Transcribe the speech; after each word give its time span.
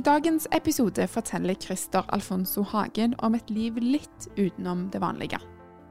I 0.00 0.02
dagens 0.02 0.46
episode 0.56 1.04
forteller 1.12 1.54
Christer 1.60 2.06
Alfonso 2.08 2.62
Hagen 2.64 3.12
om 3.20 3.34
et 3.36 3.50
liv 3.52 3.76
litt 3.84 4.28
utenom 4.32 4.86
det 4.94 5.02
vanlige. 5.02 5.36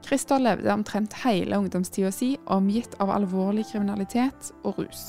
Christer 0.02 0.42
levde 0.42 0.72
omtrent 0.74 1.14
hele 1.22 1.60
ungdomstida 1.60 2.10
si 2.10 2.32
omgitt 2.50 2.96
av 2.98 3.12
alvorlig 3.14 3.68
kriminalitet 3.68 4.48
og 4.64 4.80
rus. 4.80 5.04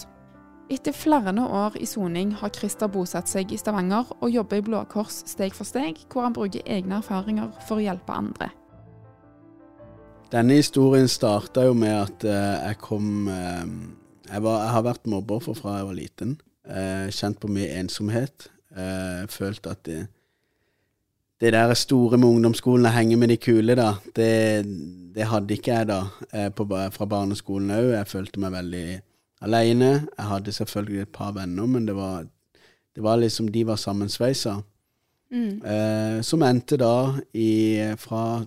Etter 0.70 0.94
flere 0.94 1.34
år 1.34 1.80
i 1.82 1.90
soning 1.90 2.36
har 2.44 2.54
Christer 2.54 2.94
bosatt 2.94 3.32
seg 3.32 3.50
i 3.50 3.58
Stavanger 3.58 4.14
og 4.20 4.30
jobber 4.30 4.62
i 4.62 4.68
Blå 4.70 4.84
Kors 4.94 5.24
steg 5.34 5.58
for 5.58 5.66
steg, 5.66 6.06
hvor 6.14 6.28
han 6.28 6.38
bruker 6.38 6.62
egne 6.70 7.02
erfaringer 7.02 7.50
for 7.66 7.82
å 7.82 7.88
hjelpe 7.88 8.14
andre. 8.14 8.54
Denne 10.30 10.62
historien 10.62 11.10
starta 11.10 11.66
jo 11.66 11.74
med 11.74 11.98
at 12.04 12.30
eh, 12.30 12.70
jeg 12.70 12.84
kom 12.86 13.26
eh, 13.34 13.66
jeg, 14.30 14.46
var, 14.46 14.62
jeg 14.68 14.74
har 14.78 14.90
vært 14.94 15.14
mobber 15.18 15.42
fra 15.50 15.80
jeg 15.80 15.90
var 15.90 16.02
liten. 16.06 16.42
Eh, 16.70 17.08
kjent 17.10 17.42
på 17.42 17.50
mye 17.50 17.74
ensomhet. 17.82 18.52
Eh, 18.78 19.28
følt 19.30 19.68
at 19.68 19.86
det, 19.86 20.08
det 21.42 21.54
der 21.54 21.74
store 21.74 22.18
med 22.18 22.28
ungdomsskolen, 22.28 22.86
og 22.86 22.94
henge 22.94 23.18
med 23.18 23.28
de 23.28 23.38
kule, 23.38 23.76
da, 23.76 23.94
det, 24.16 24.66
det 25.16 25.28
hadde 25.28 25.54
ikke 25.54 25.74
jeg 25.74 25.88
da 25.88 26.02
eh, 26.34 26.50
på, 26.56 26.68
fra 26.92 27.06
barneskolen 27.06 27.72
òg. 27.76 27.94
Jeg 27.96 28.08
følte 28.08 28.40
meg 28.40 28.56
veldig 28.56 28.86
aleine. 29.42 29.92
Jeg 30.18 30.28
hadde 30.34 30.52
selvfølgelig 30.52 31.02
et 31.02 31.14
par 31.14 31.32
venner, 31.36 31.66
men 31.66 31.88
det 31.88 31.96
var, 31.96 32.28
det 32.96 33.04
var 33.04 33.20
liksom 33.20 33.52
de 33.52 33.66
var 33.68 33.82
sammensveisa. 33.82 34.62
Eh, 35.32 36.22
som 36.28 36.44
endte 36.44 36.76
da 36.78 37.16
i 37.34 37.80
fra 37.98 38.44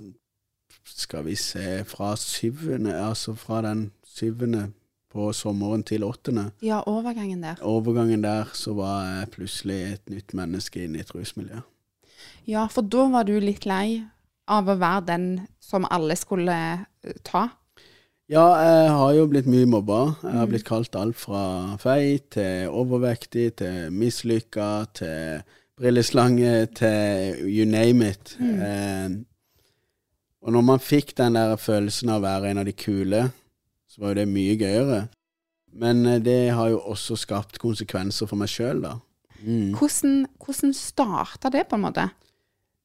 skal 0.85 1.25
vi 1.25 1.35
se, 1.35 1.85
fra 1.89 2.13
syvende, 2.17 2.93
altså 2.95 3.35
fra 3.35 3.63
den 3.65 3.91
syvende 4.05 4.69
på 5.15 5.31
sommeren 5.37 5.85
til 5.87 6.05
åttende. 6.07 6.49
Ja, 6.65 6.83
overgangen 6.91 7.45
der. 7.45 7.61
Overgangen 7.63 8.25
der 8.25 8.51
så 8.53 8.75
var 8.75 9.05
jeg 9.07 9.31
plutselig 9.37 9.81
et 9.93 10.11
nytt 10.11 10.35
menneske 10.35 10.85
inne 10.85 10.99
i 10.99 11.05
et 11.05 11.15
rusmiljø. 11.15 11.63
Ja, 12.51 12.67
for 12.73 12.83
da 12.83 13.07
var 13.13 13.29
du 13.29 13.37
litt 13.41 13.65
lei 13.69 14.03
av 14.51 14.69
å 14.69 14.77
være 14.77 15.05
den 15.09 15.29
som 15.63 15.87
alle 15.89 16.17
skulle 16.21 16.57
eh, 17.05 17.21
ta. 17.25 17.49
Ja, 18.29 18.45
jeg 18.57 18.93
har 18.97 19.13
jo 19.19 19.27
blitt 19.29 19.49
mye 19.49 19.69
mobba. 19.69 20.01
Jeg 20.25 20.39
har 20.39 20.49
blitt 20.49 20.67
kalt 20.69 20.97
alt 20.97 21.19
fra 21.21 21.77
feit 21.81 22.31
til 22.37 22.73
overvektig 22.73 23.51
til 23.61 23.93
mislykka 23.93 24.69
til 24.97 25.45
brilleslange 25.77 26.55
til 26.79 27.45
you 27.45 27.69
name 27.69 28.11
it. 28.15 28.35
Eh, 28.41 29.09
og 30.45 30.53
når 30.53 30.65
man 30.69 30.83
fikk 30.83 31.15
den 31.17 31.37
der 31.39 31.57
følelsen 31.61 32.13
av 32.13 32.21
å 32.21 32.27
være 32.27 32.53
en 32.53 32.61
av 32.61 32.69
de 32.69 32.77
kule, 32.77 33.27
så 33.95 34.03
var 34.03 34.13
jo 34.13 34.21
det 34.23 34.31
mye 34.31 34.57
gøyere. 34.59 35.01
Men 35.79 36.03
eh, 36.07 36.21
det 36.23 36.39
har 36.59 36.73
jo 36.73 36.83
også 36.91 37.17
skapt 37.21 37.61
konsekvenser 37.63 38.31
for 38.31 38.41
meg 38.41 38.51
sjøl, 38.51 38.83
da. 38.83 38.97
Mm. 39.45 39.75
Hvordan, 39.77 40.25
hvordan 40.41 40.73
starta 40.75 41.51
det, 41.53 41.67
på 41.71 41.79
en 41.79 41.85
måte? 41.85 42.09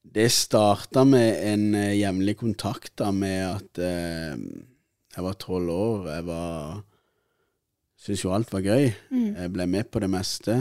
Det 0.04 0.28
starta 0.34 1.06
med 1.08 1.42
en 1.50 1.74
eh, 1.78 1.98
jevnlig 1.98 2.38
kontakt 2.40 2.94
da, 3.02 3.10
med 3.16 3.42
at 3.48 3.82
eh, 3.82 4.38
jeg 5.16 5.26
var 5.26 5.40
tolv 5.42 5.74
år. 5.74 6.12
Jeg 6.14 6.30
var 6.30 6.86
Syntes 8.00 8.22
jo 8.24 8.30
alt 8.32 8.54
var 8.54 8.62
gøy. 8.64 8.86
Jeg 9.12 9.52
ble 9.52 9.66
med 9.68 9.90
på 9.92 10.00
det 10.00 10.08
meste. 10.08 10.54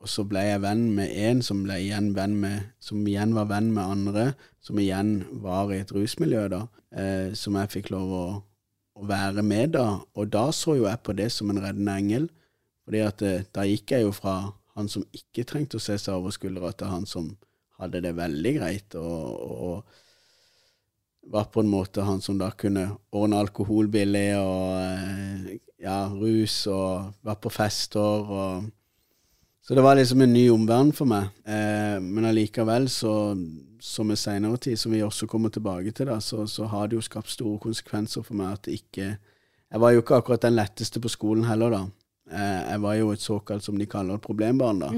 Og 0.00 0.08
så 0.12 0.26
ble 0.28 0.42
jeg 0.44 0.60
venn 0.60 0.90
med 0.92 1.08
en 1.08 1.40
som, 1.44 1.62
som 1.64 3.06
igjen 3.08 3.32
var 3.32 3.48
venn 3.48 3.70
med 3.72 3.80
andre, 3.84 4.24
som 4.60 4.76
igjen 4.80 5.22
var 5.40 5.72
i 5.72 5.80
et 5.80 5.92
rusmiljø, 5.92 6.42
da. 6.52 6.60
Eh, 6.92 7.32
som 7.32 7.56
jeg 7.56 7.72
fikk 7.72 7.88
lov 7.94 8.12
å, 8.12 8.24
å 9.00 9.08
være 9.08 9.42
med, 9.46 9.74
da. 9.76 9.86
Og 10.14 10.30
da 10.32 10.48
så 10.54 10.76
jo 10.78 10.86
jeg 10.86 11.02
på 11.04 11.16
det 11.16 11.30
som 11.32 11.50
en 11.50 11.62
reddende 11.62 11.96
engel. 11.96 12.28
Fordi 12.84 13.04
at 13.06 13.22
eh, 13.26 13.46
da 13.54 13.64
gikk 13.68 13.94
jeg 13.94 14.06
jo 14.06 14.12
fra 14.14 14.36
han 14.76 14.88
som 14.90 15.04
ikke 15.16 15.46
trengte 15.48 15.80
å 15.80 15.82
se 15.82 15.96
seg 16.00 16.16
over 16.16 16.34
skuldra, 16.34 16.72
til 16.72 16.92
han 16.92 17.06
som 17.08 17.32
hadde 17.80 18.02
det 18.04 18.12
veldig 18.16 18.52
greit, 18.58 18.96
og, 19.00 19.24
og 19.70 21.30
var 21.32 21.48
på 21.52 21.62
en 21.62 21.70
måte 21.70 22.04
han 22.04 22.20
som 22.24 22.38
da 22.40 22.50
kunne 22.56 22.86
ordne 23.16 23.40
alkohol 23.40 23.88
billig, 23.92 24.28
og 24.40 24.76
eh, 24.80 25.56
ja, 25.84 26.02
rus, 26.12 26.62
og 26.70 27.16
var 27.26 27.40
på 27.40 27.52
fester, 27.52 28.30
og 28.40 28.68
Så 29.70 29.74
det 29.74 29.82
var 29.82 29.94
liksom 29.94 30.20
en 30.20 30.32
ny 30.32 30.48
omverden 30.50 30.88
for 30.90 31.06
meg. 31.06 31.28
Eh, 31.46 32.00
men 32.02 32.24
allikevel, 32.26 32.88
så, 32.90 33.36
som 33.78 34.08
i 34.10 34.16
seinere 34.18 34.58
tid, 34.58 34.74
som 34.82 34.90
vi 34.90 35.04
også 35.06 35.28
kommer 35.30 35.52
tilbake 35.54 35.92
til, 35.94 36.08
da, 36.10 36.16
så, 36.18 36.42
så 36.50 36.66
har 36.72 36.88
det 36.90 36.98
jo 36.98 37.04
skapt 37.06 37.30
store 37.30 37.60
konsekvenser 37.62 38.26
for 38.26 38.34
meg 38.40 38.56
at 38.56 38.66
ikke 38.66 39.06
Jeg 39.70 39.80
var 39.84 39.92
jo 39.94 40.02
ikke 40.02 40.18
akkurat 40.18 40.42
den 40.42 40.56
letteste 40.58 40.98
på 40.98 41.14
skolen 41.14 41.46
heller, 41.46 41.70
da. 41.70 41.84
Eh, 42.34 42.72
jeg 42.72 42.82
var 42.82 42.98
jo 42.98 43.14
et 43.14 43.22
såkalt, 43.22 43.62
som 43.62 43.78
de 43.78 43.86
kaller 43.86 44.18
et 44.18 44.26
problembarn, 44.26 44.82
da. 44.82 44.90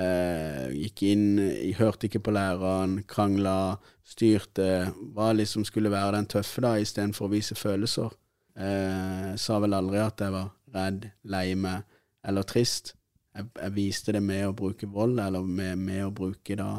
Eh, 0.00 0.64
gikk 0.86 1.04
inn, 1.10 1.28
hørte 1.76 2.08
ikke 2.08 2.24
på 2.24 2.32
læreren, 2.32 3.02
krangla, 3.04 3.76
styrte. 4.08 4.88
Hva 5.12 5.34
liksom 5.36 5.68
skulle 5.68 5.92
være 5.92 6.14
den 6.16 6.32
tøffe, 6.32 6.64
da, 6.64 6.78
istedenfor 6.80 7.28
å 7.28 7.34
vise 7.36 7.60
følelser. 7.60 8.16
Eh, 8.56 9.34
sa 9.36 9.60
vel 9.60 9.76
aldri 9.76 10.00
at 10.00 10.24
jeg 10.24 10.32
var 10.32 10.54
redd, 10.80 11.10
lei 11.28 11.50
meg 11.60 11.84
eller 12.24 12.48
trist. 12.48 12.94
Jeg, 13.38 13.46
jeg 13.54 13.74
viste 13.76 14.14
det 14.16 14.22
med 14.24 14.48
å 14.48 14.56
bruke 14.56 14.88
vold, 14.90 15.20
eller 15.22 15.44
med, 15.46 15.78
med 15.78 16.08
å 16.08 16.14
bruke 16.14 16.56
da 16.58 16.72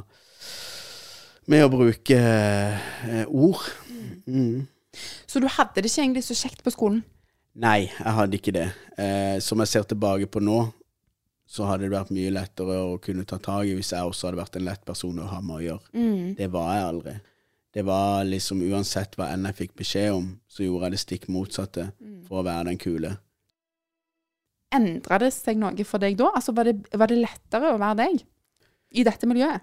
Med 1.49 1.63
å 1.65 1.69
bruke 1.71 2.17
eh, 2.19 3.23
ord. 3.25 3.63
Mm. 4.27 4.67
Så 5.25 5.39
du 5.39 5.47
hadde 5.49 5.79
det 5.79 5.89
ikke 5.89 6.03
egentlig 6.03 6.25
så 6.27 6.35
kjekt 6.37 6.61
på 6.65 6.73
skolen? 6.75 6.99
Nei, 7.59 7.87
jeg 7.87 8.13
hadde 8.19 8.37
ikke 8.37 8.53
det. 8.53 8.67
Eh, 8.99 9.39
som 9.41 9.63
jeg 9.63 9.71
ser 9.71 9.87
tilbake 9.89 10.27
på 10.29 10.43
nå, 10.43 10.59
så 11.49 11.65
hadde 11.65 11.87
det 11.87 11.95
vært 11.95 12.11
mye 12.13 12.35
lettere 12.35 12.75
å 12.85 12.99
kunne 13.01 13.25
ta 13.25 13.39
tak 13.41 13.65
i 13.65 13.73
hvis 13.79 13.95
jeg 13.95 14.05
også 14.05 14.29
hadde 14.29 14.41
vært 14.43 14.59
en 14.59 14.67
lett 14.67 14.83
person 14.85 15.23
å 15.23 15.31
ha 15.31 15.39
med 15.41 15.55
å 15.55 15.63
gjøre. 15.63 15.95
Det 16.37 16.51
var 16.53 16.69
jeg 16.75 16.85
aldri. 16.91 17.15
Det 17.73 17.85
var 17.85 18.27
liksom 18.27 18.61
uansett 18.69 19.17
hva 19.17 19.31
enn 19.33 19.49
jeg 19.49 19.57
fikk 19.63 19.73
beskjed 19.81 20.13
om, 20.13 20.29
så 20.49 20.67
gjorde 20.67 20.89
jeg 20.89 20.95
det 20.95 21.01
stikk 21.05 21.27
motsatte 21.33 21.89
for 22.27 22.41
å 22.41 22.45
være 22.45 22.69
den 22.69 22.81
kule. 22.81 23.15
Endra 24.75 25.17
det 25.21 25.31
seg 25.33 25.57
noe 25.57 25.83
for 25.87 25.97
deg 26.03 26.17
da? 26.19 26.29
Altså, 26.37 26.53
var 26.53 26.67
det, 26.69 26.75
var 26.93 27.09
det 27.09 27.17
lettere 27.23 27.71
å 27.73 27.79
være 27.81 27.97
deg 28.03 28.23
i 28.91 29.03
dette 29.07 29.27
miljøet? 29.29 29.61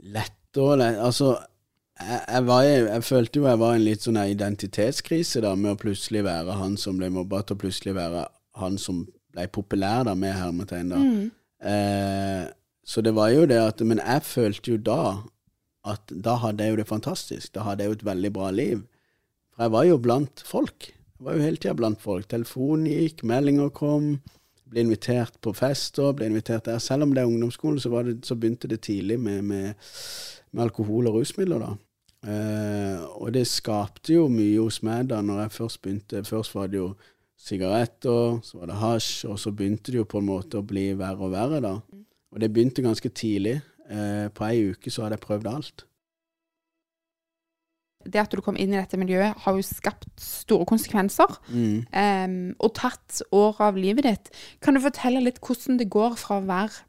lettere 0.00 0.76
lett, 0.80 0.98
Altså, 0.98 1.36
jeg, 2.00 2.20
jeg, 2.28 2.44
var, 2.46 2.62
i- 2.64 2.86
jeg 2.88 3.02
følte 3.04 3.38
jo 3.40 3.46
jeg 3.46 3.58
var 3.60 3.72
i 3.74 3.76
en 3.80 3.84
litt 3.84 4.00
sånn 4.06 4.16
identitetskrise 4.22 5.42
da, 5.44 5.54
med 5.54 5.74
å 5.74 5.80
plutselig 5.80 6.22
være 6.24 6.54
han 6.56 6.76
som 6.80 6.96
ble 6.98 7.10
mobba, 7.12 7.42
til 7.44 7.56
å 7.56 7.60
plutselig 7.60 7.94
være 7.94 8.22
han 8.62 8.78
som 8.78 9.02
ble 9.34 9.44
populær, 9.52 10.04
da, 10.08 10.14
med 10.14 10.32
hermetegn, 10.34 10.88
da. 10.94 11.02
Eh, 11.68 12.46
så 12.88 13.02
det 13.04 13.12
var 13.14 13.28
jo 13.34 13.44
det 13.46 13.58
at 13.60 13.80
Men 13.84 13.98
jeg 14.00 14.22
følte 14.24 14.70
jo 14.72 14.78
da 14.78 15.22
at 15.84 16.00
da 16.08 16.36
hadde 16.40 16.64
jeg 16.64 16.70
jo 16.72 16.76
det 16.80 16.88
fantastisk. 16.88 17.52
Da 17.54 17.60
hadde 17.62 17.84
jeg 17.84 17.88
jo 17.92 17.98
et 17.98 18.04
veldig 18.04 18.32
bra 18.32 18.50
liv. 18.50 18.80
For 19.54 19.62
jeg 19.64 19.72
var 19.72 19.84
jo 19.84 19.98
blant 19.98 20.42
folk. 20.44 20.90
Jeg 21.20 21.26
var 21.26 21.34
jo 21.36 21.44
hele 21.44 21.60
tida 21.60 21.72
blant 21.76 22.00
folk. 22.00 22.24
Telefonen 22.32 22.86
gikk, 22.88 23.26
meldinger 23.28 23.68
kom. 23.76 24.14
Ble 24.72 24.86
invitert 24.86 25.34
på 25.44 25.52
fester, 25.52 26.14
ble 26.16 26.30
invitert 26.30 26.64
der. 26.64 26.78
Selv 26.80 27.04
om 27.04 27.12
det 27.12 27.20
er 27.20 27.28
ungdomsskole, 27.28 27.76
så, 27.82 27.90
var 27.92 28.06
det, 28.08 28.22
så 28.24 28.38
begynte 28.40 28.70
det 28.70 28.78
tidlig 28.86 29.18
med, 29.20 29.42
med, 29.44 29.90
med 30.54 30.62
alkohol 30.64 31.10
og 31.10 31.18
rusmidler, 31.18 31.60
da. 31.60 31.74
Eh, 32.32 33.04
og 33.20 33.34
det 33.36 33.44
skapte 33.52 34.16
jo 34.16 34.30
mye 34.32 34.62
hos 34.62 34.80
meg 34.84 35.10
da 35.12 35.20
når 35.20 35.42
jeg 35.42 35.54
først 35.58 35.82
begynte. 35.84 36.24
Først 36.24 36.56
var 36.56 36.72
det 36.72 36.80
jo 36.80 36.88
sigaretter, 37.36 38.40
så 38.40 38.62
var 38.62 38.72
det 38.72 38.80
hasj, 38.80 39.12
og 39.28 39.36
så 39.44 39.52
begynte 39.52 39.92
det 39.92 40.00
jo 40.00 40.08
på 40.08 40.24
en 40.24 40.30
måte 40.30 40.56
å 40.56 40.64
bli 40.72 40.86
verre 40.96 41.28
og 41.28 41.36
verre, 41.36 41.60
da. 41.68 41.74
Og 42.32 42.40
det 42.40 42.48
begynte 42.48 42.86
ganske 42.86 43.12
tidlig. 43.12 43.58
Eh, 43.92 44.32
på 44.32 44.48
ei 44.48 44.70
uke 44.72 44.88
så 44.88 45.04
hadde 45.04 45.20
jeg 45.20 45.26
prøvd 45.28 45.52
alt. 45.52 45.84
Det 48.04 48.22
at 48.22 48.32
du 48.32 48.40
kom 48.40 48.56
inn 48.56 48.72
i 48.72 48.78
dette 48.78 48.96
miljøet, 48.96 49.36
har 49.44 49.56
jo 49.56 49.64
skapt 49.64 50.08
store 50.20 50.64
konsekvenser. 50.68 51.34
Mm. 51.52 51.82
Um, 51.92 52.36
og 52.58 52.72
tatt 52.78 53.20
år 53.36 53.60
av 53.66 53.76
livet 53.76 54.08
ditt. 54.08 54.30
Kan 54.64 54.76
du 54.76 54.82
fortelle 54.84 55.20
litt 55.24 55.40
hvordan 55.44 55.80
det 55.80 55.90
går 55.92 56.16
fra 56.20 56.40
å 56.40 56.46
være 56.48 56.86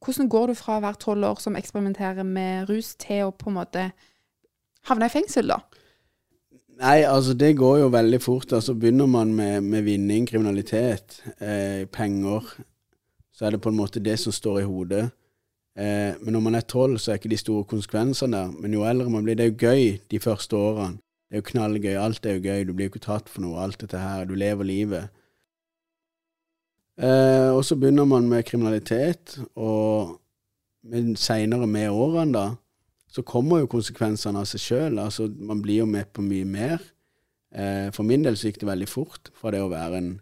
Hvordan 0.00 0.30
går 0.32 0.46
du 0.48 0.54
fra 0.56 0.78
å 0.78 0.80
være 0.80 0.96
tolv 0.96 1.26
år 1.28 1.40
som 1.44 1.58
eksperimenterer 1.60 2.24
med 2.24 2.70
rus, 2.70 2.94
til 2.96 3.26
å 3.26 3.34
på 3.36 3.50
en 3.50 3.58
måte 3.58 3.82
havne 4.88 5.10
i 5.10 5.12
fengsel, 5.12 5.52
da? 5.52 5.58
Nei, 6.80 7.02
altså 7.04 7.34
det 7.36 7.50
går 7.60 7.82
jo 7.82 7.90
veldig 7.92 8.20
fort. 8.24 8.54
Altså 8.56 8.72
Begynner 8.74 9.10
man 9.12 9.34
med, 9.36 9.60
med 9.60 9.84
vinning, 9.84 10.24
kriminalitet, 10.28 11.18
eh, 11.36 11.84
penger, 11.92 12.48
så 13.36 13.46
er 13.46 13.50
det 13.50 13.60
på 13.60 13.68
en 13.68 13.76
måte 13.76 14.00
det 14.00 14.16
som 14.20 14.32
står 14.32 14.62
i 14.62 14.68
hodet. 14.68 15.10
Eh, 15.80 16.16
men 16.20 16.34
når 16.36 16.42
man 16.44 16.58
er 16.58 16.66
tolv, 16.68 16.98
så 17.00 17.12
er 17.12 17.20
ikke 17.20 17.32
de 17.32 17.40
store 17.40 17.64
konsekvensene 17.64 18.36
der. 18.36 18.50
Men 18.60 18.74
jo 18.76 18.84
eldre 18.84 19.10
man 19.10 19.24
blir, 19.24 19.38
det 19.38 19.46
er 19.46 19.52
jo 19.52 19.60
gøy 19.70 20.00
de 20.10 20.20
første 20.20 20.56
årene. 20.56 21.00
Det 21.30 21.38
er 21.38 21.42
jo 21.42 21.50
knallgøy. 21.52 21.94
Alt 21.96 22.26
er 22.26 22.36
jo 22.36 22.44
gøy. 22.44 22.64
Du 22.66 22.72
blir 22.74 22.88
jo 22.88 22.92
ikke 22.94 23.06
tatt 23.06 23.30
for 23.30 23.44
noe. 23.44 23.60
Alt 23.62 23.80
dette 23.80 24.00
her. 24.00 24.26
Du 24.28 24.34
lever 24.34 24.66
livet. 24.66 25.20
Eh, 27.00 27.50
og 27.54 27.62
så 27.64 27.78
begynner 27.80 28.04
man 28.04 28.28
med 28.28 28.44
kriminalitet, 28.44 29.38
og 29.56 30.18
seinere 31.16 31.68
med 31.68 31.88
årene, 31.90 32.32
da, 32.34 32.44
så 33.10 33.22
kommer 33.26 33.62
jo 33.62 33.70
konsekvensene 33.70 34.42
av 34.42 34.48
seg 34.50 34.62
sjøl. 34.64 34.98
Altså, 35.00 35.28
man 35.28 35.62
blir 35.64 35.84
jo 35.84 35.88
med 35.88 36.10
på 36.12 36.24
mye 36.24 36.44
mer. 36.44 36.82
Eh, 37.54 37.88
for 37.94 38.06
min 38.06 38.26
del 38.26 38.36
så 38.36 38.50
gikk 38.50 38.60
det 38.62 38.68
veldig 38.68 38.90
fort 38.90 39.32
fra 39.38 39.54
det 39.54 39.62
å 39.64 39.72
være 39.72 40.02
en 40.02 40.12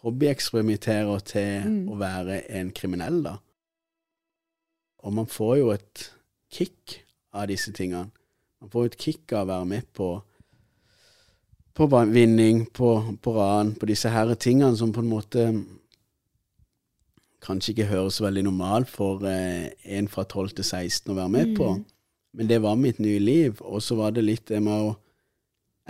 hobbyeksperimenterer 0.00 1.22
til 1.28 1.68
mm. 1.68 1.84
å 1.92 1.98
være 2.00 2.40
en 2.56 2.72
kriminell, 2.74 3.20
da. 3.26 3.36
Og 5.04 5.14
man 5.16 5.28
får 5.30 5.54
jo 5.60 5.70
et 5.74 6.06
kick 6.52 7.00
av 7.32 7.48
disse 7.50 7.72
tingene. 7.72 8.10
Man 8.60 8.72
får 8.72 8.84
jo 8.84 8.92
et 8.92 9.00
kick 9.00 9.32
av 9.32 9.46
å 9.46 9.52
være 9.54 9.70
med 9.70 9.88
på 9.96 10.10
på 11.80 11.86
vinning, 12.10 12.66
på, 12.66 12.88
på 13.22 13.32
ran, 13.32 13.70
på 13.78 13.86
disse 13.88 14.10
her 14.12 14.34
tingene 14.34 14.76
som 14.76 14.90
på 14.92 15.00
en 15.00 15.08
måte 15.08 15.44
kanskje 17.40 17.72
ikke 17.72 17.88
høres 17.88 18.20
veldig 18.20 18.42
normalt 18.44 18.90
for 18.90 19.24
eh, 19.28 19.70
en 19.96 20.08
fra 20.10 20.26
12 20.26 20.58
til 20.58 20.66
16 20.66 21.12
å 21.12 21.16
være 21.16 21.32
med 21.32 21.52
mm. 21.52 21.54
på. 21.56 21.68
Men 22.36 22.50
det 22.50 22.60
var 22.62 22.76
mitt 22.78 23.00
nye 23.02 23.20
liv. 23.22 23.62
Og 23.64 23.82
så 23.82 23.96
var 23.98 24.12
det 24.14 24.26
litt 24.26 24.48
det 24.50 24.60
med 24.62 24.90
å 24.90 24.98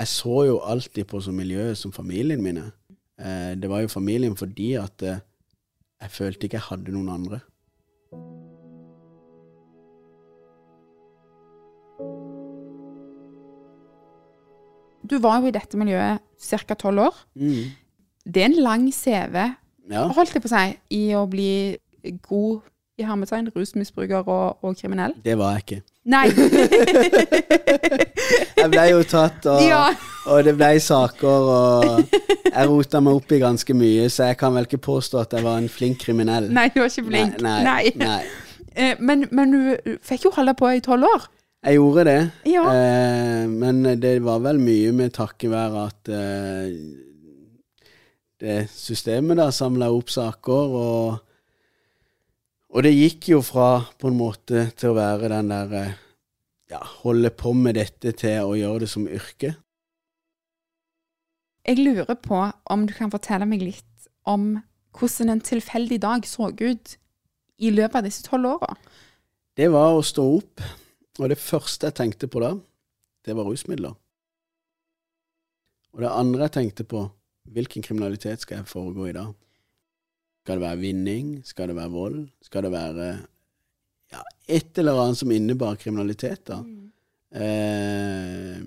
Jeg 0.00 0.08
så 0.08 0.36
jo 0.46 0.60
alltid 0.64 1.04
på 1.10 1.18
som 1.20 1.34
miljøet 1.36 1.76
som 1.76 1.92
familien 1.92 2.40
mine. 2.40 2.70
Eh, 3.20 3.52
det 3.58 3.68
var 3.68 3.82
jo 3.82 3.90
familien 3.92 4.36
fordi 4.36 4.70
at 4.80 5.02
eh, 5.02 5.18
jeg 6.00 6.14
følte 6.14 6.46
ikke 6.46 6.56
jeg 6.56 6.68
hadde 6.70 6.94
noen 6.94 7.10
andre. 7.12 7.40
Du 15.10 15.18
var 15.18 15.40
jo 15.40 15.50
i 15.50 15.54
dette 15.54 15.78
miljøet 15.78 16.22
ca. 16.38 16.74
tolv 16.78 17.08
år. 17.08 17.22
Mm. 17.34 17.70
Det 18.24 18.42
er 18.42 18.50
en 18.50 18.60
lang 18.62 18.90
CV, 18.94 19.36
ja. 19.90 20.04
holdt 20.14 20.34
jeg 20.36 20.42
på 20.44 20.50
å 20.50 20.52
si, 20.52 20.66
i 20.94 21.04
å 21.18 21.24
bli 21.30 21.76
god 22.28 22.60
i 23.00 23.06
hermetegn, 23.08 23.48
rusmisbruker 23.56 24.28
og, 24.28 24.60
og, 24.60 24.76
kriminell? 24.76 25.14
Det 25.24 25.36
var 25.40 25.56
jeg 25.56 25.64
ikke. 25.64 25.80
Nei. 26.10 26.26
jeg 28.60 28.68
ble 28.72 28.84
jo 28.90 29.00
tatt, 29.08 29.46
og, 29.48 29.62
ja. 29.64 29.86
og, 30.26 30.44
det 30.44 30.54
ble 30.58 30.70
saker, 30.84 31.48
og 31.56 32.14
jeg 32.50 32.68
rota 32.68 33.00
meg 33.04 33.18
opp 33.20 33.32
i 33.32 33.40
ganske 33.40 33.76
mye, 33.76 34.06
så 34.12 34.30
jeg 34.30 34.40
kan 34.40 34.54
vel 34.56 34.68
ikke 34.68 34.82
påstå 34.84 35.24
at 35.24 35.36
jeg 35.36 35.46
var 35.48 35.60
en 35.60 35.68
flink 35.72 36.00
kriminell. 36.04 36.50
Nei, 36.52 36.68
du 36.74 36.82
var 36.82 36.92
ikke 36.92 37.08
flink. 37.08 37.40
Nei. 37.44 37.58
nei, 37.66 37.82
nei. 37.96 38.20
nei. 38.76 38.94
men, 39.00 39.26
men, 39.32 39.56
du 39.56 39.98
fikk 40.06 40.28
jo 40.28 40.34
holde 40.36 40.54
på 40.60 40.72
i 40.76 40.84
tolv 40.84 41.08
år. 41.08 41.28
Jeg 41.60 41.76
gjorde 41.76 42.04
det, 42.08 42.20
ja. 42.48 42.62
eh, 42.72 43.48
men 43.48 43.84
det 44.00 44.14
var 44.24 44.40
vel 44.40 44.60
mye 44.62 44.94
med 44.96 45.12
takket 45.12 45.52
være 45.52 45.82
at 45.90 46.08
eh, 46.16 46.70
det 48.40 48.62
systemet 48.72 49.36
da 49.36 49.50
samla 49.52 49.90
opp 49.92 50.08
saker, 50.08 50.78
og 50.80 51.18
og 52.70 52.86
det 52.86 52.92
gikk 52.94 53.32
jo 53.32 53.40
fra 53.42 53.82
på 53.98 54.10
en 54.10 54.18
måte 54.18 54.68
til 54.78 54.92
å 54.92 54.98
være 54.98 55.32
den 55.32 55.50
der 55.50 55.72
eh, 55.74 55.98
ja, 56.70 56.78
holde 57.02 57.32
på 57.34 57.52
med 57.56 57.74
dette 57.80 58.12
til 58.14 58.46
å 58.46 58.54
gjøre 58.54 58.84
det 58.84 58.90
som 58.92 59.08
yrke. 59.10 59.56
Jeg 61.66 61.82
lurer 61.82 62.14
på 62.14 62.44
om 62.70 62.86
du 62.86 62.94
kan 62.96 63.10
fortelle 63.12 63.48
meg 63.48 63.64
litt 63.66 64.08
om 64.30 64.54
hvordan 64.96 65.34
en 65.34 65.42
tilfeldig 65.44 65.98
dag 66.02 66.26
så 66.26 66.50
ut 66.54 66.94
i 67.60 67.72
løpet 67.74 67.98
av 68.00 68.06
disse 68.06 68.24
tolv 68.26 68.54
åra? 68.54 68.76
Det 69.58 69.66
var 69.74 69.98
å 69.98 70.06
stå 70.06 70.24
opp, 70.38 70.62
og 71.20 71.28
det 71.32 71.38
første 71.40 71.90
jeg 71.90 71.98
tenkte 71.98 72.28
på 72.30 72.42
da, 72.42 72.54
det 73.26 73.36
var 73.36 73.48
rusmidler. 73.48 73.94
Og 75.94 76.04
det 76.04 76.10
andre 76.10 76.46
jeg 76.46 76.56
tenkte 76.56 76.86
på, 76.88 77.04
hvilken 77.50 77.84
kriminalitet 77.84 78.44
skal 78.44 78.60
jeg 78.60 78.70
foregå 78.70 79.10
i 79.10 79.16
dag? 79.16 79.32
Skal 80.40 80.56
det 80.56 80.64
være 80.64 80.80
vinning? 80.80 81.32
Skal 81.44 81.70
det 81.70 81.76
være 81.76 81.92
vold? 81.92 82.20
Skal 82.42 82.64
det 82.64 82.72
være 82.72 83.08
ja, 84.10 84.22
et 84.48 84.78
eller 84.80 84.98
annet 85.02 85.20
som 85.20 85.32
innebar 85.34 85.76
kriminalitet, 85.80 86.46
da? 86.48 86.60
Mm. 86.64 86.88
Eh, 87.30 88.62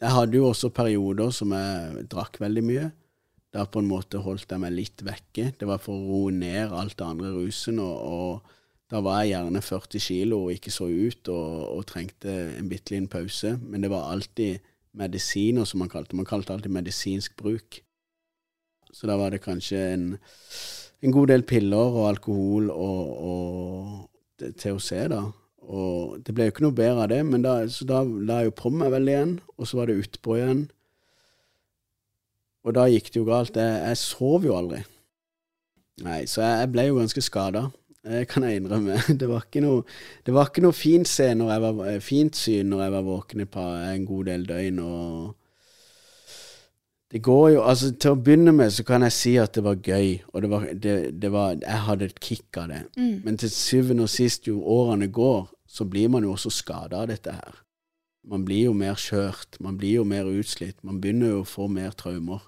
jeg 0.00 0.16
hadde 0.16 0.38
jo 0.38 0.46
også 0.48 0.70
perioder 0.72 1.32
som 1.34 1.52
jeg 1.52 2.06
drakk 2.12 2.38
veldig 2.40 2.64
mye. 2.64 2.86
Da 3.50 3.66
på 3.66 3.82
en 3.82 3.90
måte 3.90 4.22
holdt 4.22 4.52
jeg 4.52 4.62
meg 4.62 4.72
litt 4.76 5.02
vekke. 5.04 5.50
Det 5.58 5.68
var 5.68 5.82
for 5.82 5.98
å 5.98 6.06
roe 6.06 6.32
ned 6.32 6.72
alt 6.72 6.96
det 6.96 7.06
andre 7.06 7.32
rusen. 7.34 7.82
Og, 7.82 7.96
og, 8.00 8.56
da 8.90 9.00
var 9.04 9.22
jeg 9.22 9.34
gjerne 9.34 9.62
40 9.62 10.02
kilo 10.02 10.42
og 10.46 10.56
ikke 10.56 10.72
så 10.74 10.88
ut 10.90 11.30
og, 11.30 11.52
og 11.76 11.86
trengte 11.86 12.32
en 12.58 12.68
bitte 12.70 12.94
liten 12.94 13.08
pause. 13.10 13.54
Men 13.62 13.84
det 13.84 13.92
var 13.92 14.10
alltid 14.10 14.58
medisiner, 14.98 15.64
som 15.64 15.78
man 15.78 15.92
kalte 15.92 16.16
Man 16.18 16.26
kalte 16.26 16.52
alltid 16.52 16.74
medisinsk 16.74 17.36
bruk. 17.38 17.78
Så 18.90 19.06
da 19.06 19.14
var 19.16 19.30
det 19.30 19.44
kanskje 19.44 19.78
en 19.94 20.06
en 21.00 21.14
god 21.14 21.30
del 21.32 21.44
piller 21.48 21.96
og 21.96 22.08
alkohol 22.10 22.68
og, 22.72 23.12
og 23.30 24.50
THC, 24.60 25.06
da. 25.12 25.22
Og 25.70 26.18
det 26.24 26.34
ble 26.34 26.48
jo 26.48 26.54
ikke 26.54 26.64
noe 26.66 26.76
bedre 26.76 27.04
av 27.04 27.10
det, 27.12 27.20
men 27.26 27.44
da, 27.44 27.54
så 27.70 27.86
da 27.88 28.02
la 28.04 28.40
jeg 28.40 28.50
jo 28.50 28.56
på 28.58 28.72
meg 28.74 28.92
veldig 28.92 29.12
igjen, 29.14 29.34
og 29.56 29.68
så 29.68 29.80
var 29.80 29.88
det 29.88 30.00
utpå 30.02 30.36
igjen. 30.36 30.64
Og 32.66 32.76
da 32.76 32.86
gikk 32.90 33.12
det 33.12 33.20
jo 33.20 33.28
galt. 33.28 33.56
Jeg, 33.56 33.76
jeg 33.86 34.00
sov 34.00 34.44
jo 34.44 34.56
aldri. 34.56 34.82
Nei, 36.04 36.24
så 36.28 36.42
jeg, 36.42 36.64
jeg 36.64 36.72
ble 36.74 36.86
jo 36.88 36.98
ganske 36.98 37.24
skada. 37.24 37.68
Kan 38.00 38.46
jeg 38.46 38.56
innrømme. 38.56 38.96
Det 39.20 39.28
var 39.28 39.44
ikke 39.44 39.60
noe, 39.60 39.82
det 40.24 40.32
var 40.32 40.48
ikke 40.48 40.62
noe 40.64 40.72
fint, 40.72 41.08
se 41.08 41.26
når 41.36 41.50
jeg 41.52 41.62
var, 41.64 41.90
fint 42.00 42.36
syn 42.36 42.70
når 42.72 42.82
jeg 42.86 42.94
var 42.94 43.04
våken 43.04 43.44
et 43.44 43.50
par, 43.52 43.74
en 43.90 44.06
god 44.08 44.30
del 44.30 44.46
døgn. 44.48 44.78
og 44.80 45.36
det 47.10 47.22
går 47.22 47.48
jo 47.48 47.62
Altså, 47.66 47.90
til 47.98 48.14
å 48.14 48.18
begynne 48.18 48.52
med 48.54 48.70
så 48.72 48.84
kan 48.86 49.02
jeg 49.02 49.14
si 49.16 49.32
at 49.42 49.56
det 49.56 49.64
var 49.66 49.80
gøy, 49.82 50.20
og 50.32 50.42
det 50.42 50.50
var, 50.50 50.66
det, 50.72 50.94
det 51.22 51.32
var 51.34 51.56
Jeg 51.58 51.86
hadde 51.86 52.04
et 52.06 52.20
kick 52.20 52.56
av 52.56 52.68
det. 52.70 52.84
Mm. 52.96 53.16
Men 53.24 53.40
til 53.40 53.50
syvende 53.50 54.06
og 54.06 54.12
sist, 54.12 54.46
jo 54.46 54.62
årene 54.62 55.10
går, 55.10 55.48
så 55.66 55.84
blir 55.84 56.08
man 56.08 56.24
jo 56.24 56.36
også 56.36 56.52
skada 56.54 57.02
av 57.02 57.10
dette 57.10 57.34
her. 57.34 57.58
Man 58.30 58.44
blir 58.44 58.68
jo 58.68 58.76
mer 58.76 58.98
skjørt, 59.00 59.58
man 59.60 59.78
blir 59.80 60.00
jo 60.00 60.04
mer 60.04 60.28
utslitt, 60.28 60.78
man 60.84 61.00
begynner 61.00 61.34
jo 61.34 61.42
å 61.42 61.48
få 61.48 61.66
mer 61.72 61.94
traumer. 61.98 62.44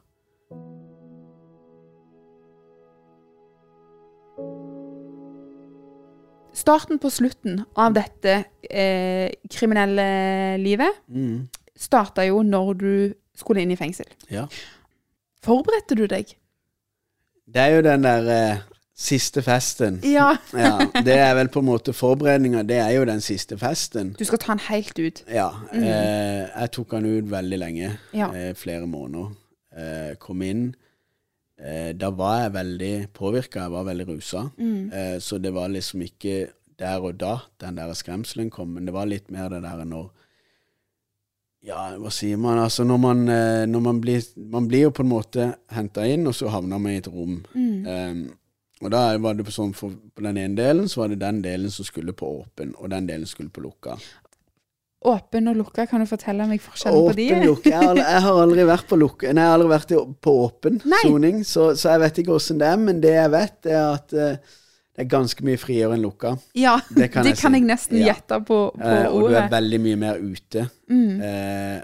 Starten 6.62 7.00
på 7.02 7.10
slutten 7.10 7.62
av 7.74 7.94
dette 7.96 8.36
eh, 8.70 9.32
kriminelle 9.50 10.04
livet 10.62 11.00
mm. 11.10 11.48
starta 11.74 12.22
jo 12.28 12.44
når 12.46 12.74
du 12.78 12.92
skulle 13.34 13.64
inn 13.64 13.72
i 13.74 13.78
fengsel. 13.78 14.06
Ja. 14.30 14.44
Forberedte 15.42 15.98
du 15.98 16.04
deg? 16.06 16.36
Det 17.50 17.64
er 17.64 17.74
jo 17.74 17.82
den 17.84 18.06
der 18.06 18.28
eh, 18.30 18.62
siste 18.94 19.42
festen. 19.42 19.98
Ja. 20.06 20.36
ja. 20.64 20.76
Det 21.02 21.16
er 21.18 21.34
vel 21.40 21.50
på 21.52 21.64
en 21.64 21.68
måte 21.72 21.94
forberedninga. 21.96 22.62
Det 22.68 22.78
er 22.78 22.94
jo 22.94 23.08
den 23.08 23.24
siste 23.24 23.58
festen. 23.58 24.14
Du 24.18 24.24
skal 24.28 24.38
ta 24.38 24.54
den 24.54 24.62
helt 24.68 24.98
ut? 24.98 25.24
Ja. 25.26 25.50
Mm. 25.72 25.82
Eh, 25.82 26.44
jeg 26.46 26.72
tok 26.78 26.94
den 26.94 27.10
ut 27.10 27.32
veldig 27.32 27.58
lenge. 27.58 27.96
Ja. 28.14 28.30
Eh, 28.36 28.52
flere 28.58 28.86
måneder. 28.86 29.34
Eh, 29.74 30.14
kom 30.22 30.46
inn. 30.46 30.68
Eh, 31.60 31.92
da 31.94 32.10
var 32.10 32.40
jeg 32.42 32.54
veldig 32.56 32.94
påvirka. 33.14 33.66
Jeg 33.66 33.74
var 33.74 33.86
veldig 33.90 34.08
rusa. 34.08 34.48
Mm. 34.58 34.92
Eh, 34.92 35.16
så 35.20 35.38
det 35.38 35.52
var 35.54 35.68
liksom 35.68 36.02
ikke 36.02 36.46
der 36.78 37.04
og 37.04 37.20
da 37.20 37.36
den 37.60 37.76
der 37.76 37.92
skremselen 37.94 38.50
kom, 38.50 38.74
men 38.74 38.86
det 38.86 38.94
var 38.94 39.06
litt 39.06 39.30
mer 39.30 39.50
det 39.52 39.62
der 39.62 39.84
når 39.84 40.10
ja, 41.62 41.92
hva 41.94 42.10
sier 42.10 42.40
man? 42.42 42.58
Altså, 42.58 42.82
når 42.82 42.98
man, 42.98 43.20
eh, 43.30 43.64
når 43.70 43.80
man 43.80 44.00
blir 44.00 44.22
Man 44.50 44.66
blir 44.68 44.88
jo 44.88 44.90
på 44.90 45.02
en 45.04 45.12
måte 45.12 45.54
henta 45.70 46.06
inn, 46.06 46.26
og 46.26 46.34
så 46.34 46.50
havner 46.50 46.78
man 46.78 46.92
i 46.92 46.98
et 46.98 47.06
rom. 47.06 47.44
Mm. 47.54 47.86
Um, 47.86 48.22
og 48.82 48.90
da 48.90 49.02
var 49.22 49.36
det 49.38 49.46
sånn 49.54 49.70
for, 49.78 49.94
på 49.94 50.24
den 50.26 50.40
ene 50.42 50.58
delen 50.58 50.88
så 50.90 51.04
var 51.04 51.12
det 51.12 51.20
den 51.22 51.38
delen 51.44 51.70
som 51.70 51.86
skulle 51.86 52.12
på 52.18 52.26
åpen, 52.40 52.74
og 52.74 52.90
den 52.90 53.06
delen 53.06 53.30
skulle 53.30 53.52
på 53.54 53.62
lukka. 53.62 53.94
Åpen 55.04 55.50
og 55.50 55.56
lukka, 55.58 55.86
kan 55.90 56.02
du 56.02 56.06
fortelle 56.06 56.46
meg 56.46 56.62
forskjellen 56.62 57.08
på 57.08 57.14
de? 57.18 57.26
Åpen, 57.32 57.44
lukka. 57.48 57.70
Jeg, 57.72 57.82
har, 57.82 58.00
jeg 58.00 58.24
har 58.24 58.40
aldri 58.44 58.66
vært 58.68 58.88
på 58.90 58.98
lukka 59.00 59.32
Nei, 59.32 59.44
jeg 59.44 59.50
har 59.50 59.58
aldri 59.58 59.70
vært 59.72 59.94
på 60.22 60.34
åpen 60.44 60.82
soning, 61.02 61.40
så, 61.48 61.72
så, 61.74 61.94
jeg 61.94 62.02
vet 62.04 62.20
ikke 62.22 62.34
åssen 62.36 62.60
det 62.62 62.68
er. 62.70 62.82
Men 62.82 63.00
det 63.02 63.14
jeg 63.16 63.32
vet, 63.32 63.56
er 63.66 63.80
at 63.82 64.14
uh, 64.14 64.58
det 64.92 65.06
er 65.06 65.08
ganske 65.10 65.46
mye 65.46 65.60
friere 65.60 65.96
enn 65.96 66.04
lukka. 66.04 66.34
Ja, 66.58 66.76
det 66.90 67.08
kan, 67.14 67.26
det 67.26 67.34
jeg, 67.34 67.40
kan 67.40 67.56
jeg, 67.56 67.64
nesten 67.66 67.98
ja. 67.98 68.12
gjette 68.12 68.42
på, 68.46 68.58
på 68.76 68.82
uh, 68.82 69.06
og 69.08 69.22
ordet. 69.22 69.32
Du 69.32 69.38
er 69.40 69.54
veldig 69.56 69.80
mye 69.88 70.02
mer 70.04 70.20
ute. 70.20 70.66
Mm. 70.92 71.22
Uh, 71.22 71.80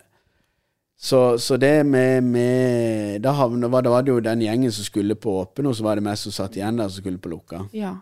så, 0.99 1.23
så, 1.39 1.57
det 1.57 1.87
med, 1.87 2.27
med 2.27 3.21
Da 3.23 3.31
havne, 3.39 3.71
var, 3.71 3.85
det, 3.87 3.91
var 3.95 4.03
det 4.03 4.11
jo 4.11 4.21
den 4.23 4.43
gjengen 4.43 4.75
som 4.75 4.87
skulle 4.87 5.15
på 5.15 5.37
åpen, 5.41 5.67
og 5.71 5.77
så 5.79 5.87
var 5.87 5.99
det 5.99 6.07
meg 6.07 6.19
som 6.19 6.35
satt 6.35 6.59
igjen 6.59 6.79
der 6.79 6.91
som 6.91 7.03
skulle 7.03 7.23
på 7.23 7.31
lukka. 7.33 7.65
Ja. 7.73 7.97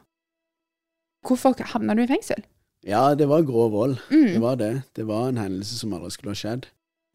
Hvorfor 1.27 1.57
havna 1.73 1.97
du 1.97 2.05
i 2.05 2.09
fengsel? 2.09 2.45
Ja, 2.87 3.15
det 3.19 3.27
var 3.29 3.43
grov 3.43 3.73
vold. 3.75 3.97
Mm. 4.11 4.27
Det 4.33 4.41
var 4.43 4.57
det. 4.61 4.73
Det 4.95 5.07
var 5.09 5.29
en 5.29 5.41
hendelse 5.43 5.75
som 5.81 5.93
aldri 5.97 6.11
skulle 6.15 6.31
ha 6.37 6.39
skjedd. 6.39 6.69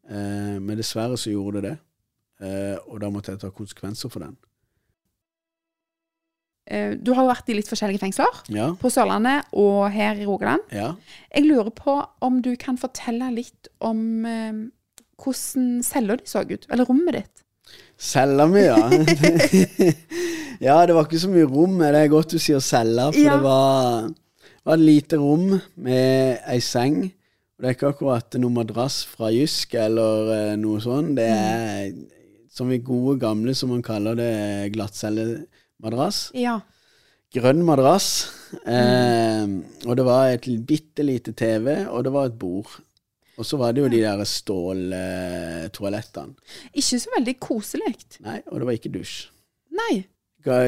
Eh, 0.09 0.57
men 0.59 0.75
dessverre 0.77 1.15
så 1.17 1.31
gjorde 1.31 1.61
det 1.61 1.69
det. 1.69 1.77
Eh, 2.43 2.77
og 2.91 2.99
da 3.03 3.09
måtte 3.13 3.31
jeg 3.31 3.39
ta 3.39 3.49
konsekvenser 3.55 4.09
for 4.11 4.19
den. 4.25 4.35
Eh, 6.67 6.95
Du 7.01 7.13
har 7.15 7.23
jo 7.25 7.31
vært 7.31 7.49
i 7.49 7.55
litt 7.57 7.69
forskjellige 7.71 8.01
fengsler. 8.03 8.41
Ja, 8.53 8.71
På 8.79 8.89
Sørlandet 8.91 9.47
og 9.53 9.89
her 9.91 10.19
i 10.19 10.25
Rogaland. 10.27 10.61
ja. 10.71 10.93
Jeg 11.35 11.45
lurer 11.47 11.71
på 11.71 11.95
om 12.21 12.41
du 12.41 12.55
kan 12.59 12.77
fortelle 12.77 13.31
litt 13.33 13.67
om 13.79 14.25
eh, 14.25 14.51
hvordan 15.21 15.83
cella 15.85 16.15
di 16.17 16.25
så 16.25 16.43
ut, 16.43 16.65
eller 16.69 16.85
rommet 16.85 17.13
ditt. 17.13 17.43
Cella 17.97 18.47
mi, 18.49 18.59
ja. 18.65 18.75
ja, 20.67 20.77
det 20.85 20.95
var 20.95 21.05
ikke 21.05 21.19
så 21.21 21.29
mye 21.31 21.45
rom. 21.47 21.77
men 21.77 21.93
Det 21.93 22.01
er 22.03 22.09
godt 22.11 22.31
du 22.33 22.39
sier 22.41 22.59
cella, 22.59 23.11
for 23.11 23.19
Ja. 23.21 23.35
det 23.37 23.43
var, 23.43 24.09
var 24.65 24.77
et 24.77 24.85
lite 24.85 25.17
rom 25.21 25.59
med 25.75 26.41
ei 26.49 26.59
seng. 26.63 27.03
Og 27.05 27.63
det 27.63 27.69
er 27.69 27.75
ikke 27.77 27.91
akkurat 27.93 28.37
noe 28.41 28.55
madrass 28.55 29.03
fra 29.05 29.29
Jysk 29.33 29.75
eller 29.77 30.31
eh, 30.35 30.55
noe 30.57 30.81
sånt. 30.81 31.15
Det 31.17 31.27
er 31.29 31.91
som 32.51 32.71
i 32.73 32.81
gode 32.83 33.19
gamle, 33.21 33.53
som 33.55 33.69
man 33.71 33.83
kaller 33.85 34.17
det, 34.17 34.31
glattcellemadrass. 34.73 36.31
Ja. 36.35 36.57
Grønn 37.31 37.61
madrass. 37.63 38.07
Eh, 38.65 39.45
og 39.87 39.97
det 39.97 40.05
var 40.07 40.33
et 40.33 40.47
bitte 40.67 41.03
lite 41.05 41.31
TV, 41.37 41.85
og 41.87 42.03
det 42.07 42.13
var 42.13 42.25
et 42.27 42.39
bord. 42.39 42.67
Og 43.39 43.45
så 43.47 43.57
var 43.57 43.71
det 43.71 43.81
jo 43.85 43.89
de 43.89 44.01
der 44.03 44.23
ståltoalettene. 44.27 46.33
Ikke 46.73 46.99
så 46.99 47.09
veldig 47.15 47.39
koselig. 47.41 47.95
Nei, 48.25 48.41
og 48.51 48.59
det 48.59 48.65
var 48.67 48.73
ikke 48.77 48.93
dusj. 48.93 49.29
Nei. 49.71 50.03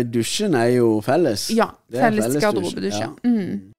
Dusjen 0.08 0.54
er 0.56 0.70
jo 0.78 1.02
felles. 1.04 1.50
Ja. 1.54 1.68
Felles 1.92 2.26
felles 2.30 2.44
garderobedusj. 2.46 3.00
Ja. 3.02 3.10
Mm. 3.26 3.73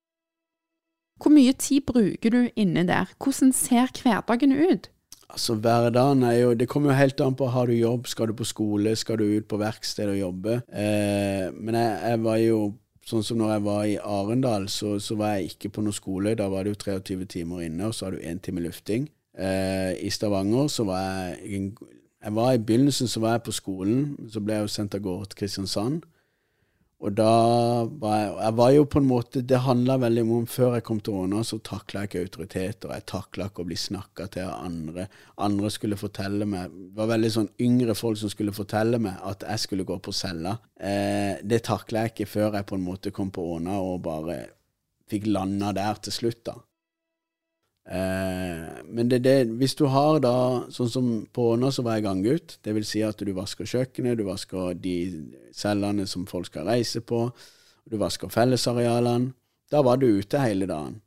Hvor 1.21 1.31
mye 1.31 1.53
tid 1.53 1.85
bruker 1.87 2.33
du 2.33 2.41
inne 2.55 2.83
der? 2.87 3.11
Hvordan 3.21 3.53
ser 3.55 3.91
hverdagen 4.03 4.51
ut? 4.51 4.89
Altså, 5.29 5.55
hverdagen 5.55 6.23
er 6.23 6.37
jo 6.37 6.53
Det 6.53 6.67
kommer 6.69 6.91
jo 6.91 6.97
helt 6.99 7.21
an 7.21 7.35
på 7.35 7.47
har 7.47 7.65
du 7.65 7.73
jobb, 7.73 8.07
skal 8.07 8.27
du 8.27 8.33
på 8.33 8.45
skole, 8.45 8.95
skal 8.95 9.17
du 9.17 9.23
ut 9.23 9.47
på 9.47 9.57
verksted 9.57 10.09
og 10.09 10.19
jobbe. 10.19 10.61
Eh, 10.71 11.51
men 11.53 11.75
jeg, 11.75 11.99
jeg 12.03 12.23
var 12.23 12.41
jo 12.43 12.73
Sånn 13.05 13.21
som 13.21 13.37
når 13.37 13.51
jeg 13.51 13.61
var 13.61 13.81
i 13.85 13.97
Arendal, 14.01 14.63
så, 14.65 14.95
så 14.97 15.13
var 15.13 15.35
jeg 15.35 15.51
ikke 15.51 15.69
på 15.75 15.83
noe 15.85 15.93
skole. 15.93 16.31
Da 16.33 16.47
var 16.49 16.65
det 16.65 16.71
jo 16.71 16.79
23 16.97 17.27
timer 17.29 17.59
inne, 17.61 17.85
og 17.85 17.93
så 17.93 18.07
har 18.07 18.15
du 18.15 18.23
én 18.25 18.39
time 18.41 18.63
lufting. 18.65 19.05
Eh, 19.37 19.91
I 20.01 20.09
Stavanger 20.09 20.71
så 20.73 20.87
var 20.89 21.03
jeg 21.37 21.75
jeg 22.25 22.33
var 22.33 22.55
I 22.55 22.57
begynnelsen 22.57 23.07
så 23.07 23.21
var 23.21 23.35
jeg 23.35 23.43
på 23.45 23.53
skolen, 23.53 24.15
så 24.33 24.41
ble 24.41 24.55
jeg 24.55 24.65
jo 24.65 24.73
sendt 24.73 24.95
av 24.97 25.03
gårde 25.05 25.29
til 25.29 25.43
Kristiansand. 25.43 26.07
Og 27.03 27.11
da 27.11 27.31
var 27.99 28.15
jeg 28.15 28.35
Jeg 28.39 28.55
var 28.55 28.69
jo 28.71 28.83
på 28.87 28.99
en 29.01 29.07
måte 29.09 29.41
Det 29.43 29.59
handla 29.65 29.97
veldig 29.99 30.23
om 30.31 30.45
Før 30.47 30.77
jeg 30.77 30.85
kom 30.87 31.01
til 31.03 31.17
Åna, 31.25 31.41
så 31.43 31.59
takla 31.59 32.03
jeg 32.03 32.09
ikke 32.09 32.23
autoriteter. 32.25 32.93
Jeg 32.95 33.05
takla 33.11 33.49
ikke 33.49 33.65
å 33.65 33.67
bli 33.67 33.77
snakka 33.79 34.27
til 34.31 34.47
av 34.47 34.63
andre. 34.63 35.07
Andre 35.37 35.71
skulle 35.73 35.99
fortelle 35.99 36.47
meg 36.49 36.71
Det 36.71 36.95
var 37.01 37.11
veldig 37.11 37.31
sånn 37.35 37.49
yngre 37.67 37.97
folk 37.99 38.19
som 38.21 38.31
skulle 38.31 38.55
fortelle 38.55 39.01
meg 39.01 39.19
at 39.27 39.43
jeg 39.43 39.65
skulle 39.65 39.87
gå 39.87 39.97
på 39.99 40.13
cella. 40.15 40.57
Eh, 40.79 41.41
det 41.43 41.65
takla 41.67 42.05
jeg 42.05 42.15
ikke 42.15 42.31
før 42.31 42.59
jeg 42.59 42.69
på 42.69 42.79
en 42.79 42.87
måte 42.87 43.13
kom 43.15 43.33
på 43.33 43.43
Åna 43.57 43.79
og 43.81 44.01
bare 44.05 44.39
fikk 45.11 45.27
landa 45.29 45.73
der 45.75 45.99
til 46.01 46.15
slutt, 46.15 46.41
da. 46.47 46.55
Eh, 47.85 48.83
men 48.89 49.09
det, 49.11 49.19
det, 49.23 49.35
hvis 49.59 49.75
du 49.77 49.85
har 49.93 50.19
da, 50.23 50.33
sånn 50.73 50.89
som 50.89 51.09
på 51.33 51.51
Åna, 51.53 51.69
så 51.71 51.83
var 51.85 51.99
jeg 51.99 52.07
ganggutt. 52.07 52.57
Det 52.65 52.73
vil 52.73 52.85
si 52.87 53.03
at 53.05 53.17
du 53.21 53.31
vasker 53.37 53.65
kjøkkenet, 53.69 54.17
du 54.17 54.23
vasker 54.25 54.73
de 54.81 54.95
cellene 55.53 56.07
som 56.09 56.25
folk 56.29 56.49
skal 56.49 56.65
reise 56.69 57.01
på, 57.05 57.27
du 57.85 57.97
vasker 58.01 58.31
fellesarealene. 58.33 59.33
Da 59.71 59.81
var 59.85 59.97
du 60.01 60.07
ute 60.19 60.39
hele 60.41 60.65
dagen. 60.69 60.99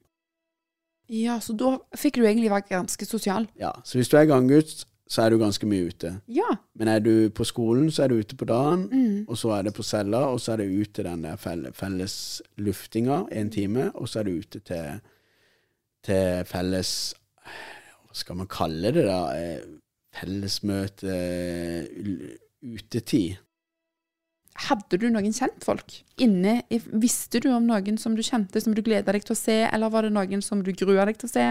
Ja, 1.08 1.38
så 1.40 1.54
da 1.56 1.76
fikk 1.96 2.18
du 2.20 2.26
egentlig 2.26 2.50
være 2.52 2.66
ganske 2.68 3.06
sosial. 3.08 3.46
Ja, 3.58 3.70
Så 3.84 3.98
hvis 3.98 4.10
du 4.12 4.16
er 4.18 4.26
ganggutt, 4.28 4.84
så 5.08 5.22
er 5.24 5.30
du 5.32 5.38
ganske 5.40 5.64
mye 5.66 5.86
ute. 5.88 6.10
Ja. 6.28 6.50
Men 6.76 6.88
er 6.92 6.98
du 7.00 7.30
på 7.32 7.46
skolen, 7.48 7.86
så 7.90 8.04
er 8.04 8.08
du 8.12 8.18
ute 8.20 8.36
på 8.36 8.44
dagen, 8.44 8.82
Mm. 8.92 9.24
og 9.28 9.38
så 9.40 9.54
er 9.56 9.62
det 9.62 9.72
på 9.74 9.82
cella, 9.82 10.26
og 10.28 10.38
så 10.40 10.52
er 10.52 10.56
det 10.58 10.68
ute 10.82 11.02
den 11.02 11.22
der 11.22 11.36
felle- 11.36 11.72
felles 11.72 12.42
luftinga 12.58 13.22
en 13.32 13.50
time, 13.50 13.90
og 13.94 14.06
så 14.08 14.18
er 14.20 14.24
du 14.24 14.30
ute 14.38 14.60
til, 14.60 15.00
til 16.08 16.46
felles 16.48 16.92
Hva 18.08 18.16
skal 18.16 18.40
man 18.40 18.48
kalle 18.50 18.94
det, 18.96 19.04
da? 19.06 19.20
Eh, 19.36 19.76
Fellesmøte 20.18 21.12
Utetid. 22.64 23.36
Hadde 24.58 24.98
du 24.98 25.04
noen 25.14 25.30
kjentfolk 25.30 26.00
inne? 26.18 26.56
Visste 26.98 27.38
du 27.44 27.46
om 27.54 27.68
noen 27.68 27.98
som 28.02 28.16
du 28.18 28.24
kjente, 28.26 28.58
som 28.58 28.74
du 28.74 28.80
gleda 28.82 29.14
deg 29.14 29.22
til 29.22 29.36
å 29.36 29.38
se, 29.38 29.54
eller 29.68 29.92
var 29.94 30.08
det 30.08 30.10
noen 30.16 30.42
som 30.42 30.64
du 30.66 30.72
grua 30.74 31.04
deg 31.06 31.20
til 31.20 31.28
å 31.28 31.30
se? 31.30 31.44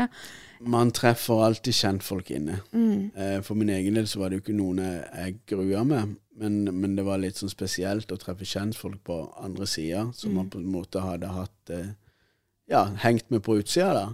Man 0.67 0.91
treffer 0.91 1.45
alltid 1.45 1.77
kjentfolk 1.77 2.33
inne. 2.35 2.57
Mm. 2.75 2.97
Eh, 3.15 3.37
For 3.47 3.55
min 3.55 3.71
egen 3.77 3.95
del 3.95 4.09
så 4.11 4.19
var 4.19 4.33
det 4.33 4.41
jo 4.41 4.43
ikke 4.43 4.57
noen 4.57 4.83
jeg, 4.83 5.37
grua 5.47 5.85
med, 5.87 6.17
men, 6.35 6.59
men 6.75 6.97
det 6.99 7.07
var 7.07 7.21
litt 7.23 7.39
sånn 7.39 7.53
spesielt 7.53 8.11
å 8.11 8.19
treffe 8.19 8.43
kjentfolk 8.49 8.99
på 9.07 9.21
andre 9.39 9.69
sida, 9.71 10.09
som 10.17 10.35
man 10.35 10.51
på 10.51 10.59
en 10.59 10.67
måte 10.75 11.05
hadde 11.05 11.31
hatt 11.31 11.73
eh, 11.77 11.93
Ja, 12.67 12.89
hengt 13.05 13.29
med 13.31 13.45
på 13.47 13.55
utsida, 13.61 13.93
da. 13.95 14.07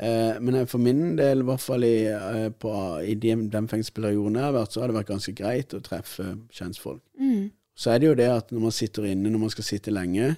Eh, 0.00 0.38
men 0.40 0.66
for 0.66 0.80
min 0.80 1.16
del, 1.18 1.42
i 1.42 1.48
hvert 1.48 1.60
fall 1.60 1.84
i, 1.84 1.96
eh, 2.08 2.48
på, 2.58 2.72
i 3.04 3.14
de, 3.14 3.34
den 3.52 3.68
fengselsperioden 3.68 4.38
jeg 4.38 4.46
har 4.46 4.54
vært, 4.56 4.72
så 4.72 4.82
har 4.82 4.88
det 4.88 4.96
vært 4.96 5.12
ganske 5.12 5.34
greit 5.36 5.76
å 5.76 5.82
treffe 5.84 6.30
kjentfolk. 6.54 7.02
Mm. 7.20 7.50
Så 7.76 7.92
er 7.92 8.00
det 8.00 8.08
jo 8.08 8.16
det 8.16 8.30
at 8.32 8.52
når 8.52 8.66
man 8.66 8.74
sitter 8.76 9.10
inne, 9.10 9.32
når 9.32 9.44
man 9.46 9.52
skal 9.52 9.68
sitte 9.68 9.92
lenge, 9.92 10.34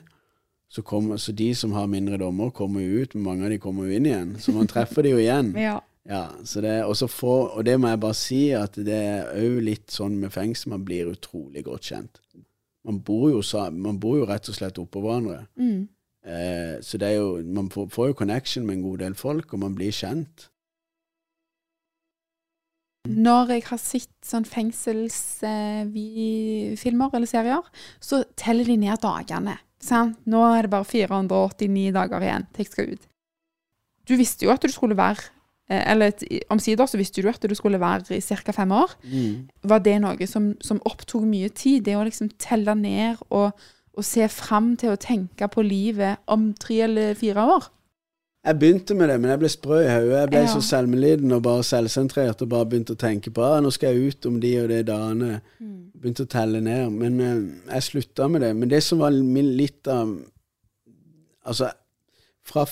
så, 0.74 0.82
kommer, 0.82 1.20
så 1.22 1.32
de 1.36 1.52
som 1.54 1.74
har 1.76 1.90
mindre 1.90 2.18
dommer, 2.18 2.50
kommer 2.50 2.82
jo 2.82 3.04
ut, 3.04 3.14
men 3.14 3.26
mange 3.28 3.46
av 3.46 3.52
de 3.54 3.60
kommer 3.62 3.86
jo 3.86 3.94
inn 3.94 4.08
igjen. 4.10 4.32
Så 4.42 4.54
man 4.54 4.70
treffer 4.70 5.06
de 5.06 5.14
jo 5.14 5.20
igjen. 5.22 5.54
Ja. 5.68 5.80
Ja, 6.04 6.26
så 6.44 6.60
det, 6.60 6.82
og, 6.84 7.00
og 7.24 7.62
det 7.64 7.78
må 7.80 7.88
jeg 7.88 8.00
bare 8.02 8.16
si, 8.18 8.40
at 8.52 8.74
det 8.76 8.96
er 8.98 9.30
òg 9.40 9.62
litt 9.64 9.88
sånn 9.88 10.18
med 10.20 10.34
fengsel, 10.34 10.74
man 10.74 10.82
blir 10.84 11.08
utrolig 11.08 11.62
godt 11.64 11.88
kjent. 11.88 12.20
Man 12.84 12.98
bor 13.00 13.30
jo, 13.32 13.40
man 13.72 13.96
bor 14.02 14.18
jo 14.18 14.26
rett 14.28 14.50
og 14.52 14.58
slett 14.58 14.80
oppå 14.82 15.00
hverandre. 15.00 15.46
Mm. 15.56 15.86
Eh, 16.24 16.80
så 16.80 16.96
det 17.00 17.08
er 17.10 17.16
jo, 17.20 17.42
man 17.44 17.70
får, 17.70 17.88
får 17.92 18.06
jo 18.10 18.18
connection 18.18 18.66
med 18.66 18.74
en 18.78 18.86
god 18.86 18.98
del 19.04 19.14
folk, 19.18 19.52
og 19.52 19.58
man 19.60 19.74
blir 19.76 19.92
kjent. 19.92 20.48
Når 23.04 23.50
jeg 23.52 23.62
har 23.68 23.80
sett 23.80 24.24
sånn 24.24 24.46
fengselsfilmer 24.48 27.10
eller 27.12 27.26
serier, 27.28 27.64
så 28.00 28.24
teller 28.40 28.64
de 28.64 28.76
ned 28.80 28.96
dagene. 29.02 29.58
Sant? 29.84 30.16
Nå 30.24 30.40
er 30.48 30.62
det 30.64 30.72
bare 30.72 30.88
489 30.88 31.92
dager 31.92 32.20
igjen 32.24 32.48
til 32.54 32.64
jeg 32.64 32.72
skal 32.72 32.88
ut. 32.94 33.04
Du 34.08 34.16
visste 34.16 34.44
jo 34.46 34.52
at 34.54 34.64
du 34.64 34.70
skulle 34.72 34.96
være 34.96 35.20
eh, 35.68 35.84
Eller 35.92 36.12
omsider 36.52 36.86
så 36.88 36.96
visste 37.00 37.22
du 37.24 37.28
at 37.28 37.44
du 37.44 37.54
skulle 37.56 37.80
være 37.80 38.16
i 38.16 38.24
ca. 38.24 38.52
fem 38.52 38.72
år. 38.72 38.90
Var 39.64 39.80
det 39.84 40.00
noe 40.00 40.26
som, 40.28 40.54
som 40.64 40.80
opptok 40.88 41.24
mye 41.28 41.48
tid? 41.52 41.84
Det 41.84 41.96
å 41.96 42.04
liksom 42.04 42.30
telle 42.40 42.74
ned 42.76 43.16
og, 43.28 43.52
og 43.96 44.04
se 44.04 44.28
fram 44.28 44.74
til 44.76 44.92
å 44.94 45.00
tenke 45.00 45.48
på 45.48 45.62
livet 45.62 46.22
om 46.26 46.52
tre 46.60 46.80
eller 46.88 47.14
fire 47.18 47.44
år? 47.56 47.70
Jeg 48.44 48.58
begynte 48.60 48.94
med 48.94 49.08
det, 49.08 49.20
men 49.20 49.30
jeg 49.30 49.40
ble 49.40 49.48
sprø 49.48 49.78
i 49.80 49.88
hodet. 49.88 50.18
Jeg 50.20 50.28
ble 50.28 50.38
Ja. 50.38 50.46
så 50.52 50.60
selvmedliden 50.60 51.32
og 51.32 51.42
bare 51.42 51.62
selvsentrert 51.64 52.42
og 52.42 52.48
bare 52.48 52.66
begynte 52.66 52.92
å 52.92 53.00
tenke 53.00 53.30
på 53.32 53.42
ah, 53.42 53.60
nå 53.60 53.70
skal 53.72 53.94
jeg 53.94 54.08
ut 54.08 54.26
om 54.26 54.40
de 54.40 54.50
og 54.60 54.68
de 54.68 54.82
dagene. 54.82 55.40
Begynte 56.00 56.26
å 56.26 56.28
telle 56.28 56.60
ned. 56.60 56.90
Men 56.92 57.20
uh, 57.20 57.72
jeg 57.72 57.82
slutta 57.82 58.28
med 58.28 58.40
det. 58.44 58.56
Men 58.56 58.68
det 58.68 58.82
som 58.82 58.98
var 58.98 59.10
litt 59.10 59.88
av 59.88 60.18
Altså, 61.44 61.70
fra 62.44 62.64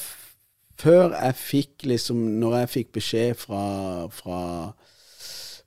før 0.80 1.12
jeg 1.12 1.34
fikk 1.36 1.82
liksom 1.84 2.16
Når 2.40 2.56
jeg 2.56 2.68
fikk 2.68 2.92
beskjed 2.92 3.34
fra, 3.36 4.08
fra 4.08 4.38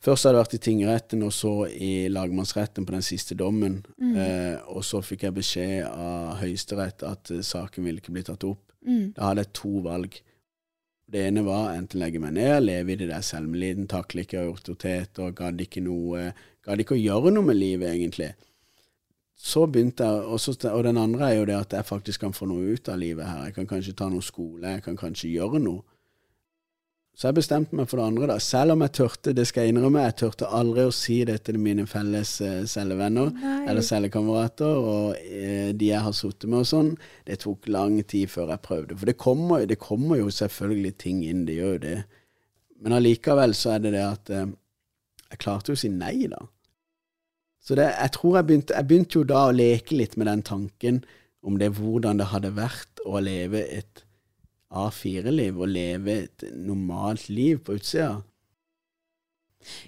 Først 0.06 0.28
hadde 0.28 0.38
jeg 0.38 0.44
vært 0.44 0.54
i 0.54 0.62
tingretten, 0.62 1.24
og 1.26 1.34
så 1.34 1.52
i 1.66 2.06
lagmannsretten 2.14 2.86
på 2.86 2.94
den 2.94 3.06
siste 3.06 3.34
dommen. 3.38 3.80
Eh, 4.22 4.60
og 4.70 4.84
så 4.86 5.02
fikk 5.02 5.26
jeg 5.26 5.34
beskjed 5.34 5.88
av 5.90 6.36
Høyesterett 6.44 7.06
at 7.08 7.32
eh, 7.34 7.42
saken 7.42 7.88
ville 7.88 8.04
ikke 8.04 8.14
bli 8.14 8.26
tatt 8.28 8.46
opp. 8.46 8.62
Da 9.18 9.32
hadde 9.32 9.48
jeg 9.48 9.56
to 9.58 9.72
valg. 9.88 10.20
Det 11.10 11.24
ene 11.26 11.42
var 11.46 11.74
enten 11.74 12.02
legge 12.02 12.22
meg 12.22 12.36
ned, 12.38 12.64
leve 12.66 12.94
i 12.94 13.00
det 13.02 13.10
der 13.10 13.26
selvmeliden, 13.26 13.88
takle 13.90 14.26
ikke 14.26 14.46
autoritet 14.46 15.22
og 15.22 15.36
gadd 15.38 15.62
ikke 15.62 15.84
noe 15.86 16.32
Gadd 16.66 16.82
ikke 16.82 16.96
å 16.96 16.98
gjøre 16.98 17.30
noe 17.30 17.46
med 17.46 17.60
livet, 17.60 17.92
egentlig. 17.92 18.32
Så 19.38 19.68
begynte 19.70 20.02
jeg, 20.08 20.22
og, 20.26 20.40
så, 20.42 20.56
og 20.72 20.80
den 20.88 20.98
andre 20.98 21.28
er 21.28 21.36
jo 21.36 21.44
det 21.46 21.58
at 21.60 21.76
jeg 21.78 21.86
faktisk 21.86 22.24
kan 22.24 22.34
få 22.34 22.48
noe 22.50 22.74
ut 22.74 22.90
av 22.90 22.98
livet 22.98 23.28
her. 23.28 23.44
Jeg 23.46 23.54
kan 23.60 23.68
kanskje 23.70 23.94
ta 24.00 24.08
noe 24.10 24.26
skole, 24.26 24.72
jeg 24.74 24.82
kan 24.88 24.98
kanskje 24.98 25.30
gjøre 25.30 25.62
noe. 25.62 25.84
Så 27.16 27.30
jeg 27.30 27.38
bestemte 27.38 27.78
meg 27.80 27.88
for 27.88 28.02
det 28.02 28.10
andre, 28.10 28.28
da. 28.34 28.36
Selv 28.44 28.74
om 28.74 28.82
jeg 28.84 28.92
tørte, 28.98 29.32
det 29.36 29.46
skal 29.48 29.64
jeg 29.64 29.72
innrømme, 29.72 30.02
jeg 30.04 30.18
tørte 30.20 30.50
aldri 30.52 30.84
å 30.84 30.92
si 30.96 31.22
det 31.28 31.38
til 31.48 31.58
mine 31.64 31.86
felles 31.88 32.34
eh, 32.44 32.66
cellevenner 32.68 33.32
eller 33.70 33.86
cellekamerater 33.88 34.82
og 34.82 35.22
eh, 35.24 35.70
de 35.72 35.94
jeg 35.94 36.04
har 36.04 36.16
sittet 36.18 36.50
med 36.52 36.66
og 36.66 36.68
sånn. 36.74 36.92
Det 37.24 37.40
tok 37.46 37.70
lang 37.72 37.96
tid 38.04 38.34
før 38.34 38.52
jeg 38.52 38.64
prøvde. 38.68 39.00
For 39.00 39.08
det 39.08 39.16
kommer, 39.22 39.64
det 39.64 39.80
kommer 39.80 40.20
jo 40.20 40.28
selvfølgelig 40.42 40.92
ting 41.06 41.24
inn, 41.24 41.46
det 41.48 41.56
gjør 41.62 41.78
jo 41.78 41.84
det. 41.86 41.98
Men 42.84 42.98
allikevel 42.98 43.56
så 43.56 43.78
er 43.78 43.86
det 43.86 43.96
det 43.96 44.04
at 44.04 44.36
eh, 44.36 44.52
jeg 45.32 45.42
klarte 45.46 45.72
jo 45.72 45.80
å 45.80 45.84
si 45.86 45.94
nei, 45.96 46.18
da. 46.32 46.44
Så 47.64 47.80
det, 47.80 47.88
jeg 47.96 48.12
tror 48.20 48.42
jeg 48.42 48.50
begynte, 48.50 48.76
jeg 48.76 48.90
begynte 48.92 49.22
jo 49.22 49.28
da 49.32 49.48
å 49.48 49.56
leke 49.56 49.96
litt 49.96 50.20
med 50.20 50.28
den 50.30 50.44
tanken 50.46 51.00
om 51.46 51.56
det 51.62 51.72
hvordan 51.80 52.20
det 52.20 52.28
hadde 52.34 52.52
vært 52.60 53.02
å 53.08 53.24
leve 53.24 53.64
et 53.72 54.05
A4-liv, 54.74 55.58
og 55.62 55.68
leve 55.70 56.16
et 56.24 56.44
normalt 56.56 57.30
liv 57.30 57.60
på 57.64 57.76
utsida. 57.78 58.22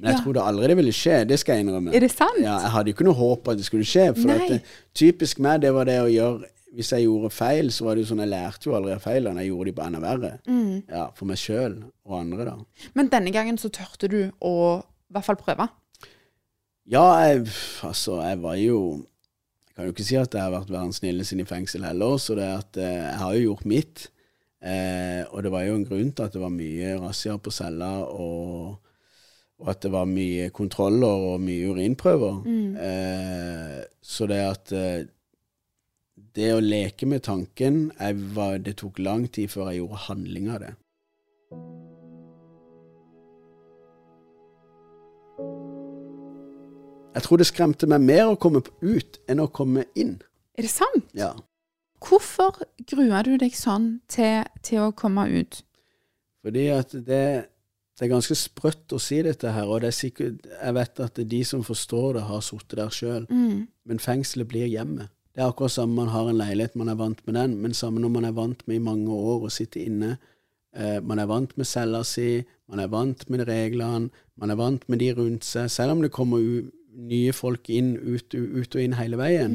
Men 0.02 0.10
jeg 0.12 0.18
Ja. 0.18 0.24
trodde 0.24 0.42
aldri 0.42 0.68
det 0.68 0.78
ville 0.78 0.92
skje, 0.92 1.24
det 1.28 1.38
skal 1.40 1.56
jeg 1.58 1.66
innrømme. 1.66 1.94
Er 1.94 2.00
det 2.00 2.12
sant? 2.12 2.40
Ja, 2.42 2.58
jeg 2.60 2.72
hadde 2.72 2.90
jo 2.90 2.94
ikke 2.96 3.06
noe 3.06 3.14
håp 3.20 3.48
at 3.48 3.58
det 3.58 3.66
skulle 3.66 3.86
skje. 3.86 4.08
For 4.16 4.32
at 4.32 4.50
det, 4.50 4.62
typisk 4.96 5.40
meg, 5.40 5.62
det 5.62 5.74
var 5.74 5.86
det 5.86 6.00
å 6.02 6.08
gjøre 6.12 6.46
Hvis 6.78 6.90
jeg 6.92 7.06
gjorde 7.08 7.32
feil, 7.32 7.70
så 7.72 7.86
var 7.86 7.96
det 7.96 8.04
jo 8.04 8.10
sånn 8.14 8.20
Jeg 8.20 8.30
lærte 8.30 8.66
jo 8.68 8.74
aldri 8.76 8.92
av 8.94 9.00
feilene. 9.02 9.40
Jeg 9.42 9.50
gjorde 9.50 9.66
de 9.66 9.72
bare 9.72 9.88
enda 9.88 10.00
verre. 10.00 10.40
Mm. 10.46 10.84
Ja, 10.90 11.08
For 11.16 11.26
meg 11.26 11.38
sjøl 11.38 11.78
og 12.06 12.20
andre, 12.20 12.46
da. 12.46 12.56
Men 12.94 13.08
denne 13.10 13.32
gangen 13.34 13.58
så 13.58 13.70
tørte 13.72 14.08
du 14.10 14.32
å 14.42 14.84
i 14.84 15.14
hvert 15.14 15.26
fall 15.26 15.38
prøve. 15.38 15.70
Ja, 16.86 17.06
jeg, 17.24 17.48
altså, 17.84 18.22
jeg 18.22 18.42
var 18.42 18.56
jo 18.56 19.06
Jeg 19.68 19.76
kan 19.76 19.86
jo 19.86 19.92
ikke 19.94 20.06
si 20.06 20.16
at 20.18 20.34
jeg 20.34 20.42
har 20.42 20.52
vært 20.52 20.70
verdens 20.70 21.00
snilleste 21.02 21.40
i 21.40 21.44
fengsel 21.46 21.84
heller, 21.86 22.18
så 22.18 22.36
det 22.36 22.48
at 22.60 22.78
eh, 22.78 23.12
jeg 23.12 23.18
har 23.22 23.34
jo 23.34 23.42
gjort 23.54 23.66
mitt. 23.66 24.08
Eh, 24.58 25.22
og 25.30 25.44
det 25.46 25.52
var 25.54 25.68
jo 25.68 25.76
en 25.78 25.86
grunn 25.86 26.12
til 26.12 26.26
at 26.26 26.34
det 26.34 26.42
var 26.42 26.54
mye 26.54 26.96
razziaer 27.02 27.38
på 27.38 27.54
cella, 27.54 27.92
og, 28.10 28.80
og 29.62 29.70
at 29.70 29.84
det 29.86 29.92
var 29.94 30.10
mye 30.10 30.50
kontroller 30.50 31.28
og 31.34 31.44
mye 31.46 31.70
urinprøver. 31.70 32.42
Eh, 32.88 33.78
så 34.02 34.28
det 34.30 34.42
at 34.46 34.74
eh, 34.74 35.06
Det 36.38 36.50
å 36.54 36.62
leke 36.62 37.06
med 37.06 37.22
tanken 37.26 37.92
var, 38.34 38.58
Det 38.58 38.76
tok 38.78 39.00
lang 39.00 39.28
tid 39.30 39.50
før 39.50 39.70
jeg 39.70 39.82
gjorde 39.82 40.06
handling 40.08 40.50
av 40.50 40.60
det. 40.66 40.74
Jeg 47.18 47.24
tror 47.26 47.38
det 47.38 47.48
skremte 47.50 47.88
meg 47.90 48.04
mer 48.06 48.28
å 48.30 48.38
komme 48.38 48.62
ut 48.82 49.18
enn 49.30 49.40
å 49.42 49.48
komme 49.50 49.88
inn. 49.98 50.20
Er 50.54 50.66
det 50.66 50.70
sant? 50.70 51.08
Ja. 51.18 51.32
Hvorfor 52.04 52.62
gruer 52.88 53.26
du 53.26 53.38
deg 53.42 53.56
sånn 53.58 53.98
til, 54.12 54.46
til 54.66 54.84
å 54.86 54.94
komme 54.96 55.26
ut? 55.32 55.62
Fordi 56.46 56.68
at 56.72 56.94
det, 56.94 57.24
det 57.98 58.06
er 58.06 58.12
ganske 58.14 58.38
sprøtt 58.38 58.94
å 58.94 59.02
si 59.02 59.20
dette 59.26 59.52
her, 59.52 59.68
og 59.68 59.82
det 59.82 59.90
er 59.92 59.98
sikkert, 59.98 60.46
jeg 60.54 60.78
vet 60.78 61.02
at 61.04 61.22
de 61.34 61.44
som 61.48 61.66
forstår 61.66 62.20
det, 62.20 62.26
har 62.30 62.44
sittet 62.46 62.78
der 62.80 62.94
sjøl. 62.94 63.28
Men 63.88 64.04
fengselet 64.04 64.50
blir 64.52 64.70
hjemmet. 64.70 65.10
Det 65.34 65.44
er 65.44 65.52
akkurat 65.52 65.74
samme 65.74 65.94
man 65.94 66.10
har 66.14 66.30
en 66.30 66.38
leilighet, 66.40 66.78
man 66.78 66.90
er 66.90 66.98
vant 66.98 67.20
med 67.28 67.36
den, 67.38 67.58
men 67.62 67.74
samme 67.78 68.02
når 68.02 68.14
man 68.14 68.26
er 68.26 68.38
vant 68.38 68.64
med 68.68 68.80
i 68.80 68.86
mange 68.86 69.14
år 69.14 69.46
å 69.46 69.52
sitte 69.54 69.84
inne. 69.84 70.16
Eh, 70.78 70.98
man 71.06 71.20
er 71.22 71.30
vant 71.30 71.52
med 71.58 71.70
cella 71.70 72.04
si, 72.06 72.44
man 72.70 72.82
er 72.82 72.90
vant 72.90 73.22
med 73.30 73.44
reglene, 73.50 74.10
man 74.38 74.54
er 74.54 74.58
vant 74.58 74.88
med 74.90 75.02
de 75.02 75.12
rundt 75.18 75.46
seg, 75.46 75.70
selv 75.74 75.94
om 75.94 76.02
det 76.02 76.14
kommer 76.14 76.42
nye 76.98 77.34
folk 77.38 77.70
inn, 77.70 77.94
ut, 77.98 78.34
ut 78.34 78.78
og 78.78 78.82
inn 78.82 78.98
hele 78.98 79.20
veien. 79.20 79.54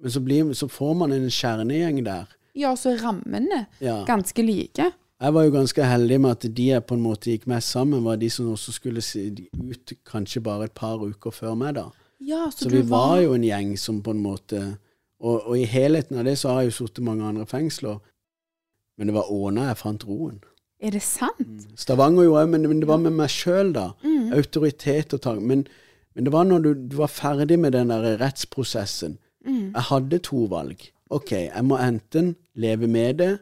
Men 0.00 0.10
så, 0.14 0.20
blir, 0.22 0.52
så 0.54 0.68
får 0.70 0.94
man 0.94 1.12
en 1.12 1.28
kjernegjeng 1.30 2.04
der. 2.06 2.26
Ja, 2.58 2.74
så 2.78 2.92
er 2.94 3.02
rammene 3.02 3.66
Ja. 3.80 4.04
ganske 4.06 4.42
like. 4.42 4.92
Jeg 5.18 5.34
var 5.34 5.44
jo 5.44 5.50
ganske 5.50 5.82
heldig 5.84 6.20
med 6.22 6.30
at 6.30 6.44
de 6.54 6.66
jeg 6.68 6.84
på 6.86 6.94
en 6.94 7.02
måte 7.02 7.32
gikk 7.32 7.46
mest 7.50 7.72
sammen, 7.74 8.04
var 8.06 8.16
de 8.16 8.28
som 8.30 8.52
også 8.52 8.72
skulle 8.76 9.02
ut 9.02 9.92
kanskje 10.06 10.42
bare 10.42 10.68
et 10.68 10.74
par 10.78 11.02
uker 11.02 11.34
før 11.34 11.56
meg, 11.58 11.74
da. 11.74 11.88
Ja, 12.20 12.48
så, 12.50 12.64
Så 12.66 12.70
vi 12.70 12.82
var 12.82 13.18
jo 13.22 13.34
en 13.34 13.42
gjeng 13.46 13.76
som 13.78 14.02
på 14.02 14.10
en 14.10 14.22
måte 14.22 14.78
Og, 15.20 15.48
og 15.48 15.58
i 15.58 15.64
helheten 15.66 16.18
av 16.18 16.24
det 16.24 16.36
så 16.38 16.48
har 16.52 16.62
jeg 16.62 16.70
jo 16.70 16.76
sittet 16.86 17.02
mange 17.04 17.24
andre 17.26 17.46
fengsler, 17.46 17.98
men 18.98 19.08
det 19.10 19.14
var 19.16 19.30
Åna 19.34 19.64
jeg 19.68 19.76
fant 19.80 20.04
roen. 20.06 20.36
Er 20.78 20.92
det 20.94 21.02
sant? 21.02 21.64
Stavanger 21.74 22.22
jo 22.28 22.36
òg, 22.38 22.46
men, 22.52 22.62
men 22.70 22.78
det 22.78 22.86
var 22.86 23.00
med 23.02 23.16
meg 23.18 23.30
sjøl, 23.34 23.72
da. 23.74 23.88
Mm. 24.04 24.28
Autoritet 24.38 25.14
og 25.14 25.20
tak. 25.24 25.40
Men, 25.42 25.64
men 26.14 26.24
det 26.28 26.32
var 26.32 26.46
når 26.46 26.62
du, 26.62 26.68
du 26.92 26.94
var 27.00 27.10
ferdig 27.10 27.58
med 27.58 27.74
den 27.74 27.90
der 27.90 28.14
rettsprosessen. 28.22 29.18
Mm. 29.46 29.72
Jeg 29.74 29.84
hadde 29.90 30.18
to 30.26 30.44
valg. 30.50 30.82
Ok, 31.10 31.32
jeg 31.32 31.64
må 31.64 31.78
enten 31.80 32.34
leve 32.54 32.86
med 32.90 33.20
det, 33.22 33.32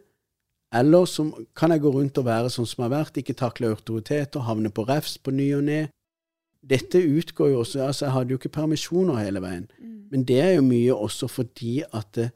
eller 0.74 1.04
så 1.08 1.24
kan 1.56 1.70
jeg 1.70 1.80
gå 1.80 1.90
rundt 1.94 2.18
og 2.18 2.26
være 2.26 2.50
sånn 2.52 2.66
som 2.66 2.82
jeg 2.82 2.90
har 2.90 2.96
vært, 2.98 3.20
ikke 3.20 3.36
takle 3.38 3.70
autoritet 3.72 4.36
og 4.36 4.46
havne 4.46 4.70
på 4.70 4.84
refs 4.86 5.16
på 5.18 5.34
ny 5.34 5.48
og 5.56 5.64
ne. 5.66 5.86
Dette 6.66 6.98
utgår 6.98 7.52
jo 7.52 7.60
også 7.62 7.84
Altså, 7.86 8.04
jeg 8.06 8.12
hadde 8.12 8.34
jo 8.34 8.40
ikke 8.40 8.54
permisjoner 8.56 9.20
hele 9.22 9.42
veien. 9.42 9.68
Men 10.10 10.24
det 10.26 10.40
er 10.42 10.52
jo 10.56 10.66
mye 10.66 10.94
også 10.94 11.28
fordi 11.30 11.80
at 11.94 12.18
eh, 12.18 12.34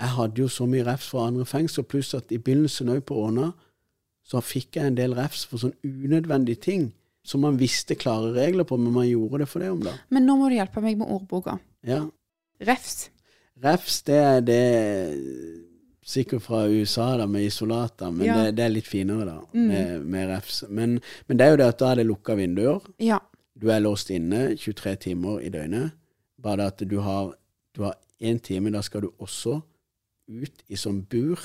jeg 0.00 0.14
hadde 0.16 0.42
jo 0.42 0.48
så 0.48 0.66
mye 0.66 0.86
refs 0.86 1.10
fra 1.10 1.26
andre 1.28 1.44
fengsler, 1.46 1.84
pluss 1.84 2.14
at 2.14 2.32
i 2.32 2.38
begynnelsen 2.38 2.88
òg 2.88 3.02
på 3.06 3.18
Åna, 3.20 3.50
så 4.24 4.40
fikk 4.40 4.78
jeg 4.78 4.90
en 4.90 4.96
del 4.96 5.14
refs 5.18 5.44
for 5.48 5.60
sånn 5.60 5.74
unødvendige 5.84 6.62
ting 6.62 6.86
som 7.26 7.42
man 7.44 7.58
visste 7.60 7.98
klare 8.00 8.30
regler 8.32 8.64
på, 8.64 8.78
men 8.80 8.94
man 8.94 9.08
gjorde 9.08 9.42
det 9.42 9.48
for 9.50 9.62
det 9.62 9.70
om 9.74 9.82
da. 9.84 9.92
Men 10.08 10.24
nå 10.28 10.38
må 10.40 10.48
du 10.48 10.56
hjelpe 10.56 10.80
meg 10.84 10.96
med 11.00 11.10
ordboka. 11.10 11.58
Ja. 11.86 12.06
Refs. 12.66 13.10
Refs, 13.64 14.02
det 14.08 14.16
er 14.16 14.40
det 14.44 14.62
Sikkert 16.10 16.42
fra 16.42 16.64
USA, 16.66 17.12
da, 17.20 17.26
med 17.26 17.44
isolater, 17.46 18.10
men 18.10 18.26
Ja. 18.26 18.34
Mm. 18.34 18.44
det, 18.44 18.56
det 18.56 18.64
er 18.64 18.72
litt 18.72 18.86
finere, 18.88 19.24
da, 19.28 19.36
med, 19.52 20.00
med 20.10 20.28
refs. 20.32 20.64
Men, 20.68 20.96
men 21.28 21.38
det 21.38 21.44
er 21.46 21.50
jo 21.52 21.58
det 21.60 21.68
at 21.70 21.78
da 21.78 21.90
er 21.92 22.00
det 22.00 22.06
lukka 22.08 22.34
vinduer. 22.34 22.80
Ja. 22.98 23.18
Du 23.54 23.68
er 23.70 23.82
låst 23.84 24.10
inne 24.10 24.56
23 24.56 24.96
timer 25.04 25.38
i 25.44 25.52
døgnet. 25.52 25.92
Bare 26.40 26.66
at 26.72 26.82
du 26.88 26.98
har 27.04 27.34
du 27.76 27.82
har 27.84 27.94
én 28.20 28.40
time, 28.42 28.72
da 28.72 28.82
skal 28.82 29.04
du 29.04 29.10
også 29.18 29.60
ut 30.28 30.64
i 30.68 30.76
sånn 30.80 31.04
bur. 31.06 31.38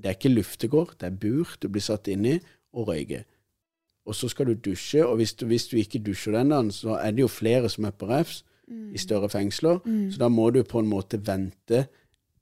Det 0.00 0.08
er 0.08 0.16
ikke 0.16 0.32
luftegård, 0.34 0.96
det 0.98 1.06
er 1.06 1.18
bur 1.22 1.54
du 1.60 1.68
blir 1.68 1.84
satt 1.84 2.08
inn 2.08 2.26
i, 2.26 2.40
og 2.74 2.88
røyke. 2.88 3.24
Og 4.06 4.16
så 4.16 4.28
skal 4.32 4.50
du 4.50 4.54
dusje, 4.54 5.04
og 5.06 5.20
hvis 5.20 5.34
du, 5.34 5.46
hvis 5.46 5.68
du 5.70 5.76
ikke 5.78 6.00
dusjer 6.02 6.34
den 6.34 6.50
dagen, 6.50 6.70
så 6.74 6.96
er 6.98 7.12
det 7.12 7.22
jo 7.22 7.28
flere 7.30 7.68
som 7.70 7.84
er 7.84 7.94
på 7.94 8.08
refs 8.10 8.42
i 8.70 8.98
større 8.98 9.28
fengsler, 9.28 9.80
så 10.12 10.18
da 10.22 10.28
må 10.28 10.50
du 10.50 10.62
på 10.64 10.78
en 10.78 10.90
måte 10.90 11.18
vente 11.26 11.86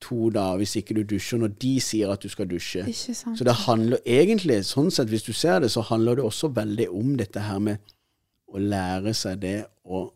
to 0.01 0.29
dager 0.31 0.61
hvis 0.61 0.77
ikke 0.79 0.95
du 0.95 1.03
dusjer 1.03 1.41
når 1.43 1.55
de 1.59 1.73
sier 1.83 2.11
at 2.13 2.23
du 2.23 2.29
skal 2.31 2.47
dusje. 2.51 2.85
Så 3.37 3.45
det 3.45 3.55
handler 3.65 3.99
egentlig, 4.07 4.61
sånn 4.69 4.93
sett, 4.95 5.11
hvis 5.11 5.27
du 5.27 5.33
ser 5.33 5.61
det, 5.65 5.73
så 5.75 5.83
handler 5.89 6.19
det 6.21 6.25
også 6.29 6.53
veldig 6.55 6.89
om 6.95 7.17
dette 7.19 7.43
her 7.43 7.59
med 7.59 7.95
å 8.49 8.63
lære 8.63 9.15
seg 9.15 9.41
det 9.43 9.59
å 9.85 10.07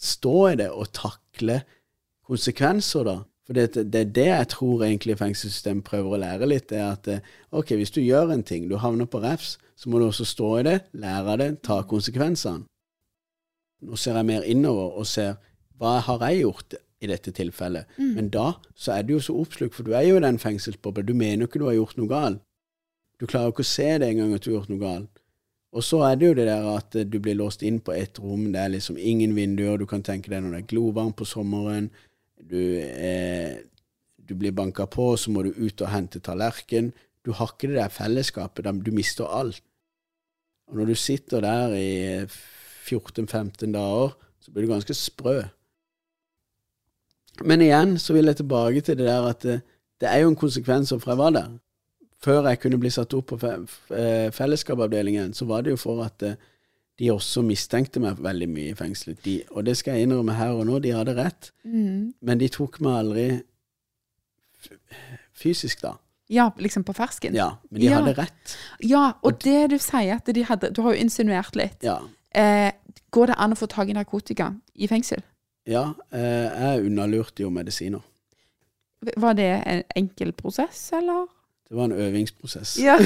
stå 0.00 0.36
i 0.50 0.56
det 0.60 0.70
og 0.70 0.92
takle 0.96 1.62
konsekvenser, 2.28 3.04
da. 3.08 3.16
For 3.46 3.56
det, 3.58 3.88
det 3.90 4.00
er 4.00 4.10
det 4.14 4.28
jeg 4.28 4.48
tror 4.52 4.84
egentlig 4.86 5.16
fengselssystemet 5.18 5.82
prøver 5.84 6.14
å 6.14 6.20
lære 6.22 6.46
litt, 6.46 6.68
det 6.70 6.78
er 6.78 6.92
at 6.92 7.08
eh, 7.10 7.24
ok, 7.50 7.72
hvis 7.80 7.90
du 7.96 7.98
gjør 7.98 8.30
en 8.36 8.44
ting, 8.46 8.68
du 8.70 8.76
havner 8.78 9.08
på 9.10 9.18
refs, 9.24 9.56
så 9.74 9.90
må 9.90 9.98
du 9.98 10.06
også 10.06 10.28
stå 10.28 10.50
i 10.60 10.66
det, 10.68 10.76
lære 10.92 11.36
det, 11.40 11.48
ta 11.66 11.80
konsekvensene. 11.88 12.68
Nå 13.86 13.96
ser 13.96 14.18
jeg 14.18 14.28
mer 14.28 14.46
innover 14.48 14.98
og 15.00 15.08
ser 15.08 15.38
hva 15.80 15.96
har 16.04 16.26
jeg 16.28 16.42
gjort 16.42 16.76
i 17.00 17.08
dette 17.08 17.32
tilfellet. 17.32 17.88
Men 17.96 18.28
da 18.32 18.52
så 18.76 18.98
er 18.98 19.06
du 19.06 19.14
jo 19.14 19.22
så 19.24 19.36
oppslukt, 19.40 19.74
for 19.74 19.88
du 19.88 19.94
er 19.96 20.04
jo 20.04 20.18
i 20.18 20.24
den 20.24 20.38
fengselsbobla. 20.38 21.06
Du 21.06 21.14
mener 21.16 21.44
jo 21.44 21.48
ikke 21.48 21.62
du 21.62 21.68
har 21.70 21.78
gjort 21.78 21.96
noe 21.96 22.10
galt. 22.10 22.42
Du 23.20 23.26
klarer 23.28 23.48
jo 23.48 23.54
ikke 23.54 23.66
å 23.66 23.70
se 23.70 23.88
det 24.00 24.08
engang 24.08 24.34
at 24.36 24.44
du 24.44 24.50
har 24.50 24.58
gjort 24.58 24.72
noe 24.72 24.82
galt. 24.82 25.24
Og 25.70 25.84
så 25.86 26.00
er 26.02 26.16
det 26.18 26.28
jo 26.28 26.36
det 26.36 26.46
der 26.48 26.68
at 26.72 26.96
du 27.06 27.18
blir 27.22 27.36
låst 27.38 27.62
inn 27.62 27.78
på 27.84 27.94
ett 27.94 28.18
rom, 28.18 28.48
det 28.52 28.58
er 28.60 28.72
liksom 28.72 28.96
ingen 28.98 29.36
vinduer, 29.36 29.78
du 29.78 29.86
kan 29.86 30.02
tenke 30.02 30.32
deg 30.32 30.42
når 30.42 30.56
det 30.56 30.62
er 30.64 30.70
glovarmt 30.72 31.16
på 31.20 31.28
sommeren, 31.28 31.90
du, 32.50 32.58
eh, 32.80 33.60
du 34.16 34.34
blir 34.34 34.56
banka 34.56 34.88
på, 34.90 35.12
så 35.20 35.30
må 35.30 35.44
du 35.46 35.52
ut 35.54 35.84
og 35.84 35.92
hente 35.92 36.18
tallerken. 36.24 36.90
Du 37.22 37.30
har 37.36 37.52
ikke 37.52 37.70
det 37.70 37.78
der 37.78 37.92
fellesskapet, 37.92 38.66
du 38.82 38.90
mister 38.96 39.30
alt. 39.30 39.62
Og 40.70 40.80
når 40.80 40.90
du 40.90 40.94
sitter 40.98 41.44
der 41.44 41.76
i 41.76 42.26
14-15 42.86 43.72
dager, 43.74 44.14
så 44.40 44.52
blir 44.52 44.66
du 44.66 44.72
ganske 44.72 44.94
sprø. 44.96 45.42
Men 47.44 47.60
igjen 47.64 47.96
så 48.00 48.12
vil 48.16 48.26
jeg 48.28 48.36
tilbake 48.40 48.80
til 48.84 48.98
det 49.00 49.06
der 49.08 49.26
at 49.30 49.42
det, 49.46 49.60
det 50.00 50.08
er 50.10 50.22
jo 50.24 50.28
en 50.32 50.36
konsekvens 50.36 50.92
for 50.92 51.10
jeg 51.12 51.18
var 51.20 51.30
der. 51.36 51.50
Før 52.20 52.48
jeg 52.50 52.60
kunne 52.60 52.78
bli 52.80 52.90
satt 52.92 53.14
opp 53.16 53.30
på 53.32 53.38
fe 53.40 53.52
eh, 53.96 54.28
fellesskapavdelingen, 54.36 55.32
så 55.34 55.46
var 55.48 55.62
det 55.64 55.70
jo 55.72 55.76
for 55.80 56.02
at 56.04 56.22
eh, 56.26 56.34
de 57.00 57.08
også 57.14 57.40
mistenkte 57.46 58.00
meg 58.02 58.18
veldig 58.20 58.48
mye 58.52 58.72
i 58.74 58.76
fengselet. 58.76 59.22
De, 59.24 59.38
og 59.56 59.64
det 59.64 59.76
skal 59.80 59.96
jeg 59.96 60.04
innrømme 60.08 60.34
her 60.36 60.52
og 60.52 60.66
nå, 60.68 60.78
de 60.84 60.92
hadde 60.92 61.14
rett. 61.16 61.48
Mm. 61.64 62.12
Men 62.20 62.42
de 62.42 62.48
tok 62.52 62.76
meg 62.84 62.98
aldri 62.98 63.26
fysisk, 65.40 65.80
da. 65.80 65.94
Ja, 66.30 66.50
liksom 66.60 66.84
på 66.86 66.92
fersken. 66.94 67.34
Ja, 67.34 67.54
men 67.70 67.80
de 67.80 67.86
Ja. 67.88 67.96
hadde 68.02 68.12
rett. 68.20 68.56
Ja, 68.84 69.12
og 69.22 69.40
det 69.42 69.70
du 69.72 69.78
sier 69.78 70.16
at 70.20 70.26
de 70.26 70.44
hadde 70.44 70.70
Du 70.76 70.82
har 70.82 70.92
jo 70.94 71.00
insinuert 71.00 71.56
litt. 71.56 71.80
Ja. 71.82 71.98
Eh, 72.34 72.70
går 73.10 73.32
det 73.32 73.36
an 73.42 73.54
å 73.54 73.58
få 73.58 73.66
tak 73.70 73.90
i 73.90 73.96
narkotika 73.96 74.52
i 74.74 74.88
fengsel? 74.90 75.22
ja 75.68 75.90
eh, 76.14 76.46
jeg 76.48 76.86
unnalurte 76.88 77.44
jo 77.44 77.50
medisiner. 77.52 78.02
Var 79.00 79.36
det 79.38 79.50
en 79.66 79.82
enkel 79.96 80.32
prosess, 80.36 80.90
eller? 80.96 81.28
Det 81.70 81.76
var 81.78 81.86
en 81.86 82.00
øvingsprosess. 82.02 82.74
Ja. 82.82 82.96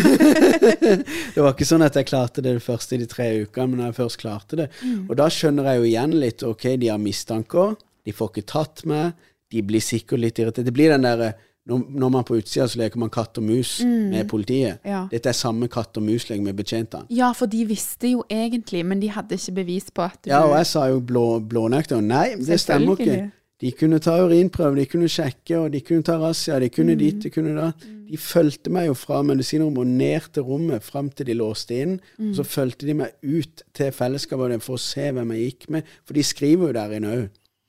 det 1.34 1.36
var 1.36 1.52
ikke 1.52 1.66
sånn 1.68 1.84
at 1.84 1.98
jeg 1.98 2.08
klarte 2.08 2.42
det 2.42 2.54
første 2.64 2.96
i 2.96 3.02
de 3.02 3.08
tre 3.10 3.26
ukene, 3.44 3.68
men 3.68 3.82
når 3.82 3.90
jeg 3.90 3.98
først 3.98 4.20
klarte 4.22 4.58
det 4.62 4.68
Og 5.04 5.12
da 5.20 5.26
skjønner 5.28 5.68
jeg 5.68 5.82
jo 5.82 5.88
igjen 5.90 6.14
litt 6.22 6.44
Ok, 6.48 6.64
de 6.80 6.88
har 6.88 7.02
mistanker, 7.02 7.74
de 8.08 8.14
får 8.16 8.32
ikke 8.32 8.46
tatt 8.54 8.84
meg, 8.88 9.12
de 9.52 9.62
blir 9.68 9.84
sikkert 9.84 10.22
litt 10.22 10.40
irritert. 10.40 10.64
Det 10.64 10.74
blir 10.74 10.94
den 10.94 11.04
derre 11.04 11.34
når, 11.66 11.84
når 11.88 12.08
man 12.12 12.20
er 12.20 12.26
på 12.28 12.36
utsida, 12.36 12.66
så 12.68 12.78
leker 12.78 13.00
man 13.00 13.10
katt 13.12 13.38
og 13.40 13.44
mus 13.46 13.78
med 13.84 14.28
politiet. 14.28 14.82
Ja. 14.84 15.06
Dette 15.10 15.30
er 15.32 15.36
samme 15.38 15.68
katt 15.72 15.96
og 15.96 16.04
mus-lek 16.04 16.42
med 16.44 16.56
betjentene. 16.58 17.06
ja, 17.10 17.30
for 17.32 17.46
de 17.46 17.64
visste 17.64 18.10
jo 18.10 18.24
egentlig, 18.30 18.84
men 18.86 19.00
de 19.00 19.08
hadde 19.14 19.38
ikke 19.38 19.54
bevis 19.62 19.88
på 19.94 20.02
at 20.04 20.28
Ja, 20.28 20.42
og 20.44 20.56
jeg 20.58 20.66
sa 20.66 20.84
jo 20.92 21.00
blå, 21.00 21.40
blånekter. 21.40 22.00
Nei, 22.04 22.34
det 22.36 22.60
stemmer 22.60 23.00
ikke. 23.00 23.30
De 23.62 23.70
kunne 23.72 23.98
ta 24.02 24.18
urinprøve, 24.20 24.76
de 24.76 24.84
kunne 24.90 25.08
sjekke, 25.08 25.56
og 25.58 25.72
de 25.72 25.80
kunne 25.80 26.02
ta 26.04 26.18
razzia, 26.20 26.58
de 26.60 26.68
kunne 26.68 26.96
dit, 27.00 27.22
de 27.22 27.30
kunne 27.32 27.54
da. 27.56 27.70
De 28.10 28.18
fulgte 28.20 28.68
meg 28.70 28.90
jo 28.90 28.94
fra 28.98 29.22
medisinrommet 29.24 29.78
og 29.78 29.86
ned 29.86 30.26
til 30.34 30.42
rommet 30.44 30.84
fram 30.84 31.08
til 31.08 31.26
de 31.30 31.36
låste 31.38 31.78
inn. 31.80 31.94
Og 32.18 32.34
så 32.36 32.44
fulgte 32.44 32.84
de 32.86 32.94
meg 32.98 33.14
ut 33.22 33.62
til 33.72 33.92
fellesskapet 33.94 34.60
for 34.62 34.76
å 34.76 34.82
se 34.82 35.06
hvem 35.16 35.32
jeg 35.32 35.46
gikk 35.46 35.70
med. 35.70 35.88
For 36.04 36.18
de 36.18 36.22
skriver 36.26 36.66
jo 36.68 36.76
der 36.76 36.92
inne 36.98 37.14
òg. 37.14 37.24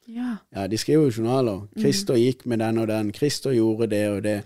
Ja. 0.08 0.36
Ja, 0.56 0.68
de 0.68 0.78
skriver 0.78 1.04
jo 1.04 1.12
journaler. 1.18 1.68
'Christer 1.78 2.16
gikk 2.16 2.46
med 2.46 2.60
den 2.60 2.78
og 2.78 2.88
den', 2.88 3.14
'Christer 3.14 3.52
gjorde 3.52 3.88
det 3.88 4.10
og 4.10 4.26
det'. 4.26 4.42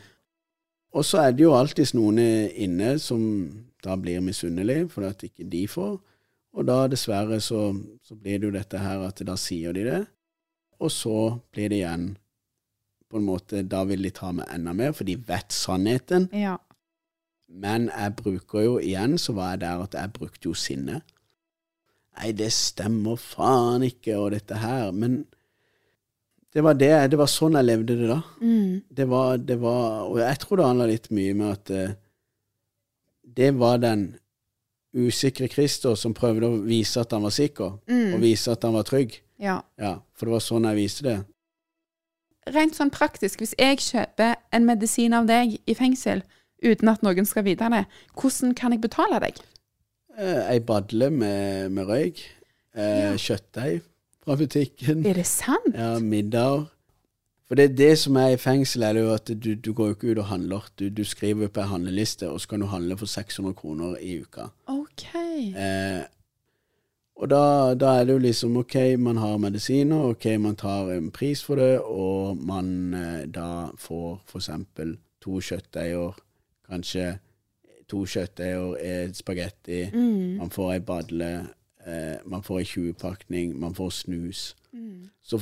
Og 0.91 1.05
så 1.05 1.17
er 1.17 1.31
det 1.31 1.43
jo 1.43 1.55
alltids 1.55 1.93
noen 1.93 2.19
inne 2.19 2.99
som 2.99 3.51
da 3.83 3.95
blir 3.95 4.19
misunnelige 4.19 4.89
fordi 4.89 5.07
at 5.07 5.23
ikke 5.23 5.49
de 5.49 5.67
får. 5.67 5.99
Og 6.53 6.67
da 6.67 6.87
dessverre 6.87 7.39
så, 7.41 7.75
så 8.03 8.15
blir 8.15 8.39
det 8.39 8.47
jo 8.47 8.51
dette 8.51 8.77
her 8.77 8.99
at 8.99 9.21
da 9.27 9.35
sier 9.35 9.71
de 9.71 9.83
det, 9.85 10.05
og 10.79 10.91
så 10.91 11.39
blir 11.51 11.69
det 11.69 11.75
igjen 11.83 12.17
på 13.09 13.17
en 13.17 13.25
måte 13.25 13.63
Da 13.65 13.83
vil 13.83 14.03
de 14.03 14.09
ta 14.09 14.31
med 14.31 14.45
enda 14.53 14.73
mer, 14.73 14.91
for 14.91 15.03
de 15.03 15.15
vet 15.27 15.53
sannheten. 15.53 16.29
ja. 16.33 16.57
Men 17.49 17.89
jeg 17.97 18.15
bruker 18.15 18.61
jo 18.61 18.77
igjen, 18.77 19.17
så 19.17 19.33
var 19.33 19.49
jeg 19.49 19.61
der 19.61 19.81
at 19.83 19.93
jeg 19.93 20.13
brukte 20.13 20.45
jo 20.45 20.53
sinne. 20.53 21.01
Nei, 22.17 22.31
det 22.31 22.51
stemmer 22.53 23.15
faen 23.15 23.81
ikke, 23.83 24.17
og 24.17 24.31
dette 24.31 24.59
her. 24.61 24.91
Men 24.91 25.25
det 26.53 26.63
var 26.65 26.73
det, 26.73 26.91
det 27.11 27.17
var 27.19 27.27
sånn 27.29 27.53
jeg 27.59 27.65
levde 27.67 27.95
det 27.99 28.07
da. 28.09 28.21
Mm. 28.41 28.81
Det 28.89 29.05
var, 29.09 29.37
det 29.37 29.59
var 29.61 30.07
Og 30.09 30.17
jeg 30.19 30.39
tror 30.41 30.57
det 30.57 30.65
handla 30.65 30.87
litt 30.89 31.09
mye 31.13 31.33
med 31.37 31.51
at 31.51 31.69
uh, 31.69 31.91
det 33.23 33.51
var 33.59 33.77
den 33.83 34.07
usikre 34.97 35.47
Christer 35.47 35.93
som 35.95 36.15
prøvde 36.17 36.47
å 36.49 36.61
vise 36.65 36.97
at 37.03 37.11
han 37.13 37.21
var 37.21 37.29
sikker, 37.35 37.75
Mm. 37.87 38.13
og 38.15 38.21
vise 38.23 38.51
at 38.51 38.63
han 38.65 38.73
var 38.73 38.83
trygg. 38.83 39.19
ja. 39.39 39.61
Ja, 39.77 39.99
for 40.17 40.25
det 40.25 40.31
var 40.33 40.39
sånn 40.41 40.65
jeg 40.65 40.75
viste 40.75 41.03
det. 41.05 41.17
Rent 42.49 42.73
sånn 42.75 42.89
praktisk, 42.89 43.39
hvis 43.43 43.53
jeg 43.59 43.77
kjøper 43.77 44.35
en 44.51 44.65
medisin 44.65 45.13
av 45.13 45.27
deg 45.27 45.59
i 45.69 45.75
fengsel 45.77 46.23
uten 46.63 46.89
at 46.89 47.03
noen 47.05 47.25
skal 47.29 47.43
vite 47.45 47.69
det, 47.69 47.85
hvordan 48.17 48.55
kan 48.57 48.71
jeg 48.73 48.81
betale 48.81 49.19
deg? 49.21 49.37
Eh, 50.17 50.41
ei 50.55 50.59
badle 50.59 51.09
med, 51.13 51.71
med 51.71 51.85
røyk, 51.87 52.23
eh, 52.73 53.11
Ja. 53.11 53.13
kjøttdeig 53.15 53.81
fra 54.23 54.35
butikken, 54.35 55.05
Er 55.05 55.13
det 55.13 55.25
sant? 55.25 55.73
ja, 55.75 55.99
middag. 55.99 56.65
For 57.47 57.55
det, 57.57 57.77
det 57.77 57.95
som 57.97 58.15
er 58.15 58.35
i 58.35 58.37
fengsel, 58.37 58.83
er 58.83 58.93
det 58.93 59.01
jo 59.01 59.13
at 59.13 59.31
du, 59.43 59.55
du 59.55 59.71
går 59.73 59.87
jo 59.87 59.93
ikke 59.95 60.11
ut 60.11 60.19
og 60.21 60.25
handler. 60.29 60.67
Du, 60.79 60.89
du 60.89 61.03
skriver 61.03 61.47
på 61.49 61.61
en 61.63 61.67
handleliste, 61.71 62.29
og 62.29 62.41
så 62.41 62.47
kan 62.51 62.59
du 62.61 62.67
handle 62.69 62.97
for 62.97 63.05
600 63.09 63.53
kroner 63.57 63.95
i 64.01 64.19
uka. 64.21 64.49
OK. 64.67 65.05
Eh, 65.57 66.03
og 67.19 67.29
da, 67.29 67.73
da 67.75 67.95
er 67.99 68.05
det 68.05 68.13
jo 68.13 68.21
liksom 68.23 68.57
OK, 68.61 68.75
man 69.01 69.17
har 69.17 69.37
medisiner, 69.41 70.03
OK, 70.13 70.25
man 70.39 70.55
tar 70.55 70.91
en 70.93 71.09
pris 71.11 71.41
for 71.43 71.55
det, 71.59 71.79
og 71.81 72.37
man 72.37 72.93
eh, 72.93 73.25
da 73.27 73.49
får 73.81 74.21
eksempel 74.37 74.93
to 75.21 75.39
kjøttdeiger, 75.41 76.13
kanskje 76.69 77.09
to 77.89 78.05
kjøttdeiger, 78.05 78.77
et 79.09 79.17
spagetti, 79.17 79.87
Mm. 79.91 80.37
man 80.37 80.49
får 80.53 80.73
ei 80.73 80.79
badle, 80.79 81.31
eh, 81.89 82.19
man 82.29 82.43
får 82.45 82.61
ei 82.61 82.67
20-pakning, 82.69 83.55
man 83.59 83.75
får 83.77 83.89
snus. 84.03 84.43
Mm. 84.71 85.09
Så 85.25 85.41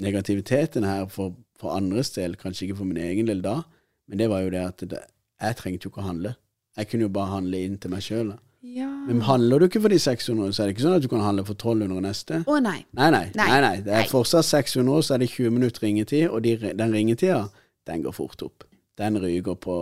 negativiteten 0.00 0.86
her 0.86 1.06
for, 1.10 1.34
for 1.60 1.76
andres 1.76 2.14
del, 2.14 2.38
kanskje 2.40 2.68
ikke 2.68 2.80
for 2.80 2.90
min 2.90 3.02
egen 3.02 3.28
del 3.30 3.42
da, 3.44 3.60
men 4.08 4.20
det 4.20 4.30
var 4.30 4.44
jo 4.44 4.54
det 4.54 4.64
at 4.64 4.86
det, 4.90 5.04
jeg 5.40 5.58
trengte 5.60 5.86
jo 5.86 5.92
ikke 5.92 6.02
å 6.02 6.08
handle. 6.08 6.34
Jeg 6.78 6.90
kunne 6.90 7.06
jo 7.06 7.14
bare 7.14 7.36
handle 7.36 7.62
inn 7.62 7.78
til 7.78 7.92
meg 7.92 8.02
sjøl. 8.04 8.34
Ja. 8.64 8.88
Men 9.06 9.20
handler 9.28 9.60
du 9.60 9.66
ikke 9.68 9.82
for 9.84 9.92
de 9.92 9.98
600, 10.00 10.54
så 10.56 10.62
er 10.62 10.68
det 10.68 10.74
ikke 10.74 10.86
sånn 10.86 10.96
at 10.96 11.04
du 11.04 11.10
kan 11.12 11.22
handle 11.22 11.44
for 11.44 11.58
1200 11.58 12.00
neste. 12.06 12.40
Å 12.48 12.60
nei. 12.64 12.78
Nei, 12.96 13.10
nei. 13.12 13.26
Nei. 13.36 13.48
nei, 13.50 13.58
nei. 13.60 13.74
Det 13.84 13.92
er 13.98 14.08
fortsatt 14.08 14.48
600, 14.48 15.04
så 15.04 15.16
er 15.16 15.22
det 15.22 15.28
20 15.34 15.52
minutter 15.52 15.84
ringetid, 15.84 16.30
og 16.30 16.40
de, 16.46 16.54
den 16.72 16.96
ringetida, 16.96 17.42
den 17.90 18.06
går 18.06 18.16
fort 18.16 18.44
opp. 18.46 18.64
Den 18.98 19.18
ryker 19.20 19.58
på 19.60 19.76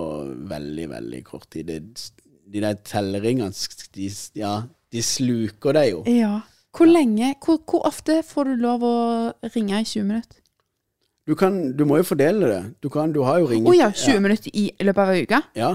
veldig, 0.51 0.89
veldig 0.91 1.23
kort 1.29 1.47
tid. 1.55 1.71
De 1.71 2.65
der 2.65 2.81
telleringene, 2.89 3.53
de, 3.95 4.09
ja, 4.41 4.57
de 4.93 5.03
sluker 5.03 5.73
deg 5.79 5.91
jo. 5.91 6.03
Ja. 6.11 6.41
Hvor 6.73 6.89
lenge, 6.89 7.35
hvor, 7.45 7.59
hvor 7.69 7.87
ofte 7.89 8.23
får 8.25 8.45
du 8.53 8.55
lov 8.63 8.83
å 8.89 8.95
ringe 9.55 9.81
i 9.81 9.85
20 9.85 10.07
minutter? 10.09 10.39
Du, 11.29 11.35
kan, 11.39 11.59
du 11.77 11.85
må 11.87 12.01
jo 12.01 12.07
fordele 12.09 12.49
det. 12.51 12.61
Du, 12.83 12.89
kan, 12.91 13.13
du 13.15 13.21
har 13.23 13.39
jo 13.39 13.47
Å 13.47 13.51
ringet 13.53 13.77
ja, 13.79 13.91
20 13.95 14.21
minutter 14.25 14.51
i 14.59 14.65
løpet 14.83 15.03
av 15.05 15.13
ei 15.15 15.23
uke? 15.27 15.43
Ja. 15.55 15.73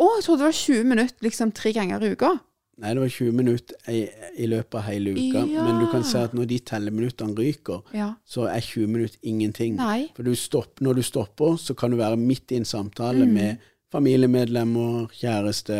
Å, 0.00 0.06
jeg 0.16 0.24
trodde 0.24 0.40
det 0.40 0.48
var 0.48 0.56
20 0.58 0.88
minutter 0.90 1.26
liksom 1.28 1.52
tre 1.54 1.72
ganger 1.76 2.02
i 2.02 2.14
uka. 2.16 2.32
Nei, 2.80 2.94
det 2.96 3.02
var 3.02 3.12
20 3.12 3.34
minutter 3.36 3.92
i, 3.92 3.98
i 4.40 4.46
løpet 4.48 4.78
av 4.80 4.86
hele 4.88 5.12
uka. 5.12 5.42
Ja. 5.52 5.64
Men 5.68 5.82
du 5.82 5.86
kan 5.92 6.04
se 6.08 6.22
at 6.24 6.32
når 6.34 6.46
de 6.48 6.58
telleminuttene 6.70 7.36
ryker, 7.36 7.82
Ja. 7.92 8.14
så 8.24 8.46
er 8.48 8.64
20 8.64 8.86
minutter 8.88 9.18
ingenting. 9.28 9.76
Nei. 9.76 10.06
For 10.16 10.24
du 10.24 10.32
stopp, 10.34 10.80
når 10.80 10.96
du 10.98 11.02
stopper, 11.04 11.58
så 11.60 11.76
kan 11.76 11.92
du 11.92 11.98
være 12.00 12.16
midt 12.16 12.50
i 12.56 12.56
en 12.62 12.64
samtale 12.64 13.26
Mm. 13.28 13.34
med 13.36 13.66
familiemedlemmer, 13.92 15.10
kjæreste, 15.12 15.76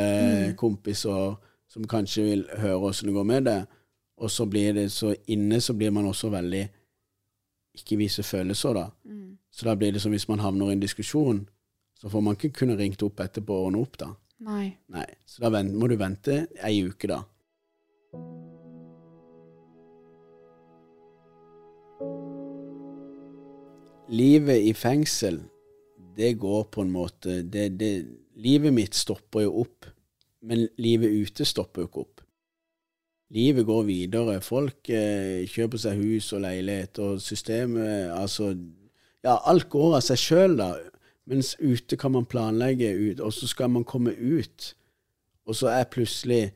kompiser, 0.61 1.39
som 1.71 1.87
kanskje 1.87 2.27
vil 2.27 2.45
høre 2.59 2.91
åssen 2.91 3.11
det 3.11 3.15
går 3.15 3.27
med 3.29 3.47
det. 3.47 3.61
Og 4.21 4.31
så 4.31 4.45
blir 4.47 4.75
det 4.77 4.91
så 4.93 5.15
inne 5.33 5.61
så 5.61 5.75
blir 5.75 5.91
man 5.95 6.09
også 6.11 6.31
veldig 6.31 6.69
Ikke 7.79 7.97
vise 7.97 8.23
følelser, 8.27 8.75
da. 8.75 8.89
Mm. 9.05 9.39
Så 9.51 9.65
da 9.65 9.77
blir 9.79 9.93
det 9.93 10.01
som 10.03 10.11
hvis 10.11 10.27
man 10.29 10.41
havner 10.43 10.73
i 10.73 10.73
en 10.75 10.81
diskusjon, 10.83 11.45
så 11.95 12.09
får 12.11 12.21
man 12.21 12.35
ikke 12.35 12.51
kunne 12.59 12.75
ringt 12.77 13.03
opp 13.07 13.21
etterpå 13.23 13.55
og 13.55 13.69
ordne 13.69 13.83
opp, 13.85 13.95
da. 14.01 14.09
Nei. 14.43 14.73
Nei. 14.91 15.07
Så 15.25 15.45
da 15.45 15.63
må 15.63 15.87
du 15.87 15.95
vente 16.01 16.49
ei 16.67 16.83
uke, 16.83 17.07
da. 17.07 17.23
Livet 24.11 24.67
i 24.67 24.75
fengsel, 24.75 25.39
det 26.17 26.35
går 26.43 26.65
på 26.75 26.83
en 26.83 26.91
måte 26.91 27.43
det, 27.47 27.69
det, 27.79 27.93
Livet 28.43 28.75
mitt 28.75 28.97
stopper 28.99 29.45
jo 29.45 29.61
opp, 29.63 29.87
men 30.43 30.69
livet 30.81 31.13
ute 31.13 31.45
stopper 31.45 31.85
jo 31.85 31.89
ikke 31.91 32.05
opp. 32.05 32.23
Livet 33.31 33.67
går 33.67 33.83
videre. 33.87 34.41
Folk 34.43 34.91
eh, 34.91 35.47
kjøper 35.47 35.79
seg 35.79 36.01
hus 36.03 36.33
og 36.35 36.43
leilighet, 36.43 36.99
og 36.99 37.21
systemet 37.23 38.11
Altså, 38.11 38.51
ja, 39.23 39.37
alt 39.47 39.69
går 39.71 40.01
av 40.01 40.03
seg 40.05 40.19
sjøl, 40.19 40.57
da. 40.59 40.73
Mens 41.31 41.53
ute 41.61 41.97
kan 42.01 42.15
man 42.17 42.27
planlegge 42.27 42.91
ut, 42.91 43.21
og 43.21 43.33
så 43.33 43.47
skal 43.47 43.71
man 43.71 43.87
komme 43.87 44.17
ut. 44.17 44.73
Og 45.47 45.57
så 45.57 45.71
er 45.75 45.91
plutselig 45.91 46.51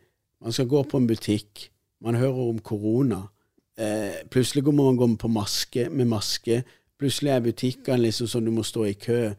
Man 0.44 0.52
skal 0.52 0.66
gå 0.68 0.82
på 0.82 0.98
en 1.00 1.06
butikk, 1.06 1.70
man 2.04 2.18
hører 2.20 2.50
om 2.50 2.58
korona. 2.58 3.22
Eh, 3.80 4.26
plutselig 4.30 4.64
må 4.64 4.90
man 4.90 4.96
gå 4.96 5.06
på 5.16 5.28
maske, 5.28 5.88
med 5.88 6.04
maske. 6.04 6.58
Plutselig 6.98 7.30
er 7.30 7.40
butikkene 7.40 8.02
liksom 8.02 8.28
sånn 8.28 8.44
du 8.44 8.50
må 8.52 8.62
stå 8.62 8.84
i 8.84 8.92
kø. 8.92 9.30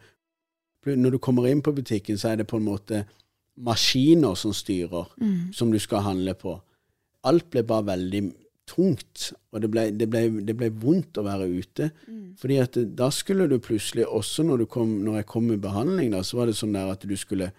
Når 0.86 1.14
du 1.14 1.18
kommer 1.22 1.46
inn 1.48 1.62
på 1.62 1.76
butikken, 1.78 2.18
så 2.18 2.32
er 2.32 2.42
det 2.42 2.48
på 2.48 2.58
en 2.58 2.66
måte 2.66 3.04
maskiner 3.58 4.36
som 4.36 4.54
styrer, 4.54 5.06
som 5.54 5.72
du 5.72 5.80
skal 5.80 6.04
handle 6.04 6.34
på. 6.34 6.62
Alt 7.24 7.50
ble 7.52 7.64
bare 7.64 7.86
veldig 7.94 8.24
tungt, 8.66 9.34
og 9.54 9.62
det 9.62 9.70
ble, 9.72 9.92
det 9.94 10.10
ble, 10.10 10.42
det 10.46 10.56
ble 10.58 10.70
vondt 10.70 11.18
å 11.18 11.24
være 11.24 11.48
ute. 11.48 11.92
Fordi 12.38 12.58
at 12.58 12.78
da 12.98 13.10
skulle 13.14 13.48
du 13.48 13.60
plutselig, 13.60 14.06
også 14.08 14.44
når, 14.44 14.58
du 14.58 14.66
kom, 14.66 15.04
når 15.06 15.16
jeg 15.22 15.26
kom 15.26 15.44
med 15.44 15.62
behandling, 15.62 16.12
da, 16.12 16.24
så 16.24 16.38
var 16.38 16.50
det 16.50 16.58
sånn 16.58 16.74
der 16.76 16.92
at 16.92 17.06
du 17.06 17.16
skulle 17.18 17.52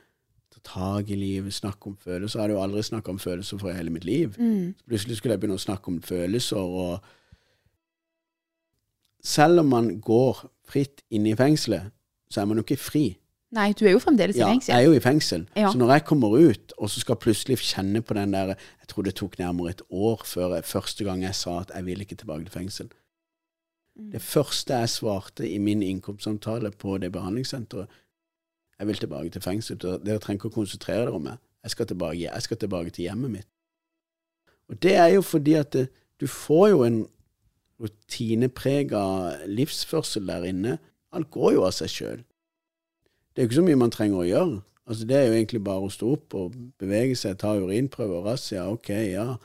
ta 0.53 0.61
tak 0.67 1.11
i 1.11 1.17
livet, 1.17 1.55
snakke 1.55 1.89
om 1.93 1.97
følelser. 1.97 2.39
Jeg 2.39 2.43
hadde 2.45 2.57
jo 2.59 2.63
aldri 2.65 2.83
snakket 2.83 3.09
om 3.15 3.19
følelser 3.23 3.59
for 3.63 3.73
hele 3.73 3.91
mitt 3.95 4.05
liv. 4.05 4.35
Så 4.37 4.85
plutselig 4.91 5.17
skulle 5.21 5.35
jeg 5.37 5.41
begynne 5.41 5.61
å 5.61 5.67
snakke 5.67 5.93
om 5.93 6.03
følelser, 6.03 6.59
og 6.59 6.99
selv 9.27 9.63
om 9.63 9.71
man 9.71 10.01
går 10.01 10.45
fritt 10.67 11.03
inn 11.11 11.27
i 11.27 11.37
fengselet, 11.39 11.93
så 12.31 12.41
er 12.43 12.47
man 12.51 12.59
jo 12.59 12.67
ikke 12.67 12.83
fri. 12.83 13.07
Nei, 13.55 13.73
du 13.79 13.85
er 13.87 13.93
jo 13.95 14.01
fremdeles 14.03 14.37
i 14.37 14.41
Ja, 14.41 14.49
fengsel. 14.51 14.73
jeg 14.75 14.83
er 14.83 14.87
jo 14.89 14.93
i 14.97 15.01
fengsel. 15.01 15.47
Ja. 15.57 15.71
Så 15.71 15.79
når 15.79 15.93
jeg 15.93 16.05
kommer 16.05 16.29
ut, 16.35 16.73
og 16.79 16.91
så 16.91 17.01
skal 17.01 17.17
plutselig 17.17 17.59
kjenne 17.63 18.03
på 18.03 18.15
den 18.15 18.33
der 18.33 18.47
Jeg 18.57 18.89
tror 18.89 19.03
det 19.03 19.15
tok 19.15 19.39
nærmere 19.39 19.71
et 19.71 19.83
år 19.91 20.23
før 20.25 20.55
jeg, 20.55 20.65
første 20.65 21.05
gang 21.05 21.23
jeg 21.23 21.35
sa 21.35 21.61
at 21.61 21.71
jeg 21.75 21.85
vil 21.87 22.01
ikke 22.01 22.17
tilbake 22.17 22.45
til 22.45 22.53
fengsel. 22.53 22.89
Mm. 23.97 24.11
Det 24.13 24.23
første 24.23 24.75
jeg 24.75 24.89
svarte 24.89 25.49
i 25.51 25.59
min 25.59 25.83
innkomstsamtale 25.83 26.71
på 26.71 26.99
det 26.99 27.13
behandlingssenteret 27.13 27.87
Jeg 28.79 28.87
vil 28.87 28.97
tilbake 28.97 29.31
til 29.31 29.41
fengsel. 29.43 29.77
Dere 29.79 29.99
dere 30.05 30.19
trenger 30.19 30.41
ikke 30.43 30.53
å 30.53 30.59
konsentrere 30.61 31.07
dere 31.07 31.15
om 31.15 31.23
meg. 31.23 31.39
Jeg 31.63 31.71
skal 31.71 31.87
tilbake, 31.87 32.19
jeg 32.21 32.43
skal 32.43 32.57
tilbake 32.57 32.91
til 32.91 33.03
hjemmet 33.07 33.31
mitt. 33.31 33.47
Og 34.69 34.83
det 34.83 34.97
er 34.97 35.07
jo 35.15 35.23
fordi 35.23 35.55
at 35.55 35.73
det, 35.73 35.89
du 36.21 36.27
får 36.27 36.69
jo 36.69 36.83
en 36.85 37.07
rutineprega 37.81 39.01
livsførsel 39.47 40.27
der 40.29 40.45
inne. 40.45 40.79
Alt 41.13 41.31
går 41.31 41.53
jo 41.57 41.65
av 41.67 41.73
seg 41.77 41.89
sjøl. 41.93 42.25
Det 43.37 43.43
er 43.43 43.45
jo 43.45 43.51
ikke 43.51 43.59
så 43.61 43.67
mye 43.67 43.77
man 43.85 43.91
trenger 43.93 44.23
å 44.23 44.25
gjøre. 44.27 44.63
Altså 44.89 45.05
Det 45.07 45.17
er 45.19 45.27
jo 45.27 45.35
egentlig 45.37 45.61
bare 45.67 45.83
å 45.85 45.91
stå 45.93 46.13
opp 46.15 46.35
og 46.39 46.55
bevege 46.81 47.17
seg, 47.19 47.37
ta 47.39 47.53
urinprøver, 47.59 48.23
razzia, 48.25 48.65
ok, 48.73 48.89
ja. 49.13 49.37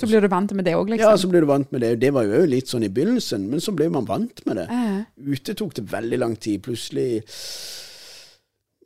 Så 0.00 0.06
blir 0.08 0.22
du 0.24 0.28
vant 0.32 0.52
med 0.56 0.64
det 0.64 0.72
òg, 0.78 0.88
liksom. 0.88 1.10
Ja, 1.10 1.16
så 1.20 1.28
blir 1.28 1.42
du 1.44 1.46
vant 1.50 1.70
med 1.74 1.82
det. 1.84 1.90
Det 2.00 2.08
var 2.16 2.24
jo 2.24 2.46
litt 2.48 2.70
sånn 2.72 2.86
i 2.86 2.88
begynnelsen, 2.88 3.42
men 3.50 3.60
så 3.60 3.74
ble 3.76 3.90
man 3.92 4.06
vant 4.08 4.40
med 4.46 4.56
det. 4.56 4.64
Eh, 4.72 5.02
Ute 5.34 5.52
tok 5.58 5.74
det 5.76 5.84
veldig 5.92 6.18
lang 6.22 6.36
tid. 6.40 6.62
Plutselig 6.64 7.22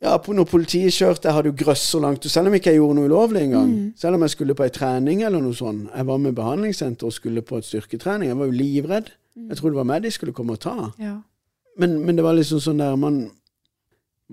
Ja, 0.01 0.17
på- 0.17 0.33
når 0.35 0.45
politiet 0.45 0.91
kjørte, 0.91 1.23
jeg 1.29 1.33
hadde 1.33 1.49
jo 1.49 1.53
grøsser 1.63 2.01
langt 2.01 2.21
Selv 2.29 2.47
om 2.47 2.53
ikke 2.53 2.65
jeg 2.73 2.75
gjorde 2.81 2.95
noe 2.95 3.07
ulovlig 3.07 3.41
engang. 3.47 3.93
Selv 3.97 4.15
om 4.15 4.21
jeg 4.21 4.29
skulle 4.31 4.53
på 4.53 4.63
ei 4.65 4.69
trening 4.69 5.23
eller 5.23 5.39
noe 5.41 5.53
sånt. 5.55 5.87
Jeg 5.95 6.05
var 6.05 6.17
med 6.17 6.35
behandlingssenter 6.35 7.05
og 7.07 7.13
skulle 7.13 7.41
på 7.41 7.57
et 7.57 7.63
styrketrening. 7.63 8.27
Jeg 8.27 8.37
var 8.37 8.45
jo 8.45 8.51
livredd. 8.51 9.07
Jeg 9.37 9.57
trodde 9.57 9.71
det 9.71 9.77
var 9.77 9.83
meg 9.85 10.03
de 10.03 10.11
skulle 10.11 10.33
komme 10.33 10.51
og 10.51 10.59
ta. 10.59 10.91
Ja. 10.99 11.21
Men, 11.79 12.05
men 12.05 12.15
det 12.17 12.23
var 12.23 12.33
liksom 12.35 12.59
sånn 12.59 12.77
der 12.77 12.95
man, 12.97 13.31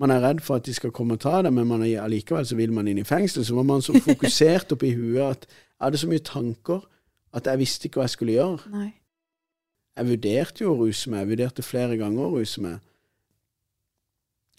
man 0.01 0.11
er 0.11 0.23
redd 0.23 0.41
for 0.41 0.57
at 0.57 0.65
de 0.65 0.73
skal 0.73 0.93
komme 0.95 1.17
og 1.17 1.21
ta 1.21 1.41
det, 1.45 1.51
men 1.53 1.67
man 1.69 1.83
er, 1.85 2.01
allikevel 2.01 2.45
så 2.49 2.57
vil 2.57 2.73
man 2.73 2.87
inn 2.89 3.01
i 3.01 3.05
fengsel. 3.07 3.45
Så 3.45 3.55
var 3.57 3.67
man 3.67 3.83
så 3.85 3.93
fokusert 4.07 4.73
oppi 4.73 4.93
huet 4.97 5.21
at 5.21 5.47
jeg 5.49 5.85
hadde 5.85 6.01
så 6.01 6.09
mye 6.09 6.25
tanker 6.25 6.81
at 7.33 7.49
jeg 7.49 7.61
visste 7.61 7.89
ikke 7.89 8.01
hva 8.01 8.07
jeg 8.07 8.15
skulle 8.15 8.37
gjøre. 8.37 8.73
Nei. 8.73 8.89
Jeg 9.93 10.09
vurderte 10.09 10.63
jo 10.63 10.71
å 10.73 10.79
ruse 10.79 11.11
meg. 11.11 11.21
Jeg 11.21 11.31
vurderte 11.33 11.65
flere 11.65 11.99
ganger 11.99 12.25
å 12.25 12.33
ruse 12.39 12.63
meg. 12.63 12.81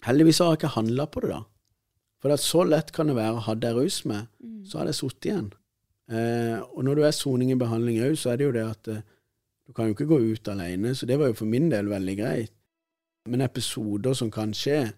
Heldigvis 0.05 0.39
har 0.39 0.53
jeg 0.53 0.61
ikke 0.61 0.75
handla 0.75 1.07
på 1.11 1.23
det, 1.25 1.33
da. 1.33 1.41
For 2.23 2.41
så 2.41 2.63
lett 2.65 2.91
kan 2.95 3.09
det 3.09 3.17
være. 3.17 3.43
Hadde 3.47 3.69
jeg 3.69 3.77
rust 3.77 4.05
meg, 4.09 4.29
så 4.65 4.79
hadde 4.79 4.93
jeg 4.93 4.99
sittet 5.01 5.29
igjen. 5.29 5.49
Eh, 6.05 6.59
og 6.61 6.85
når 6.85 6.99
du 6.99 7.03
er 7.05 7.15
soning 7.17 7.51
i 7.51 7.59
behandling 7.59 7.99
òg, 8.05 8.15
så 8.19 8.31
er 8.31 8.39
det 8.39 8.47
jo 8.47 8.53
det 8.55 8.65
at 8.65 8.89
eh, 8.93 9.03
du 9.65 9.73
kan 9.73 9.89
jo 9.89 9.95
ikke 9.95 10.07
gå 10.09 10.19
ut 10.21 10.51
alene, 10.53 10.93
så 10.95 11.07
det 11.09 11.17
var 11.19 11.31
jo 11.31 11.39
for 11.39 11.49
min 11.49 11.71
del 11.71 11.89
veldig 11.89 12.15
greit. 12.19 12.53
Men 13.29 13.41
episoder 13.41 14.13
som 14.13 14.29
kan 14.33 14.53
skje, 14.53 14.91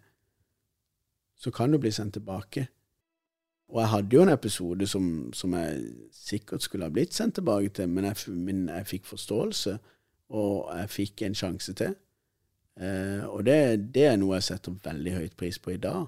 så 1.38 1.52
kan 1.54 1.72
du 1.72 1.78
bli 1.82 1.92
sendt 1.92 2.18
tilbake. 2.18 2.68
Og 3.68 3.82
jeg 3.82 3.90
hadde 3.92 4.16
jo 4.16 4.24
en 4.24 4.32
episode 4.32 4.88
som, 4.88 5.08
som 5.34 5.54
jeg 5.54 5.80
sikkert 6.16 6.64
skulle 6.64 6.88
ha 6.88 6.94
blitt 6.94 7.14
sendt 7.14 7.36
tilbake 7.36 7.70
til, 7.70 7.90
men 7.90 8.08
jeg, 8.08 8.16
men 8.32 8.68
jeg 8.70 8.88
fikk 8.88 9.10
forståelse, 9.10 9.78
og 10.30 10.70
jeg 10.80 10.90
fikk 10.90 11.26
en 11.28 11.36
sjanse 11.36 11.74
til. 11.76 11.96
Eh, 12.80 13.26
og 13.28 13.44
det, 13.46 13.58
det 13.96 14.06
er 14.08 14.22
noe 14.22 14.38
jeg 14.38 14.48
setter 14.52 14.78
veldig 14.86 15.18
høyt 15.18 15.36
pris 15.40 15.60
på 15.60 15.76
i 15.76 15.82
dag. 15.82 16.08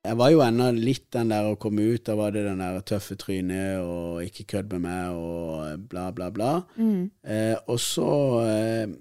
Jeg 0.00 0.16
var 0.16 0.30
jo 0.32 0.40
ennå 0.40 0.70
litt 0.78 1.10
den 1.12 1.32
der 1.34 1.50
å 1.50 1.58
komme 1.60 1.84
ut, 1.90 2.06
da 2.06 2.14
var 2.16 2.32
det 2.32 2.46
den 2.46 2.62
der 2.62 2.78
tøffe 2.88 3.18
trynet 3.20 3.82
og 3.84 4.22
ikke 4.24 4.46
kødd 4.54 4.72
med 4.72 4.86
meg 4.86 5.18
og 5.18 5.82
bla, 5.90 6.06
bla, 6.16 6.30
bla. 6.32 6.52
Mm. 6.78 7.10
Eh, 7.20 7.56
og 7.66 7.76
så 7.82 8.12
eh, 8.46 8.94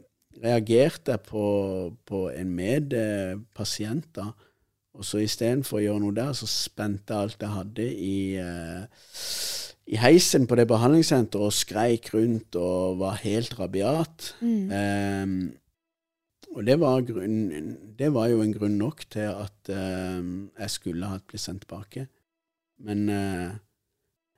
reagerte 0.44 1.16
jeg 1.16 1.24
på, 1.30 1.46
på 2.04 2.26
en 2.34 2.52
medpasient, 2.58 4.10
da. 4.18 4.32
Og 4.98 5.06
så 5.06 5.22
istedenfor 5.24 5.80
å 5.80 5.84
gjøre 5.84 6.04
noe 6.04 6.18
der, 6.18 6.34
så 6.36 6.48
spente 6.50 7.14
jeg 7.14 7.28
alt 7.28 7.44
jeg 7.46 7.54
hadde 7.54 7.86
i, 7.94 8.18
uh, 8.42 9.14
i 9.90 10.00
heisen 10.02 10.48
på 10.50 10.58
det 10.60 10.68
behandlingssenteret 10.70 11.46
og 11.46 11.56
skreik 11.56 12.12
rundt 12.16 12.58
og 12.60 13.00
var 13.04 13.22
helt 13.24 13.56
rabiat. 13.60 14.34
Eh, 14.42 15.34
og 16.50 16.66
det 16.66 16.76
var, 16.82 17.02
grunn, 17.06 17.40
det 17.98 18.10
var 18.14 18.28
jo 18.32 18.42
en 18.44 18.54
grunn 18.54 18.78
nok 18.82 19.06
til 19.14 19.30
at 19.30 19.70
uh, 19.70 20.22
jeg 20.60 20.74
skulle 20.74 21.10
ha 21.10 21.20
blitt 21.22 21.44
sendt 21.44 21.64
tilbake. 21.64 22.08
Men 22.82 23.06
uh, 23.14 23.54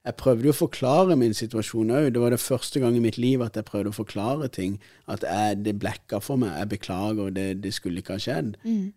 jeg 0.06 0.18
prøvde 0.20 0.50
jo 0.50 0.54
å 0.54 0.58
forklare 0.58 1.16
min 1.20 1.36
situasjon 1.38 1.94
òg. 1.96 2.10
Det 2.14 2.22
var 2.22 2.34
det 2.34 2.42
første 2.44 2.82
gang 2.84 2.98
i 2.98 3.04
mitt 3.04 3.20
liv 3.22 3.44
at 3.46 3.58
jeg 3.58 3.68
prøvde 3.68 3.94
å 3.94 3.96
forklare 3.96 4.50
ting. 4.52 4.80
At 5.08 5.24
jeg, 5.28 5.62
det 5.66 5.78
blekka 5.80 6.20
for 6.24 6.42
meg. 6.42 6.56
Jeg 6.58 6.72
beklager, 6.76 7.32
det, 7.36 7.48
det 7.64 7.74
skulle 7.76 8.04
ikke 8.04 8.18
ha 8.18 8.24
skjedd. 8.24 8.56
Mm. 8.66 8.90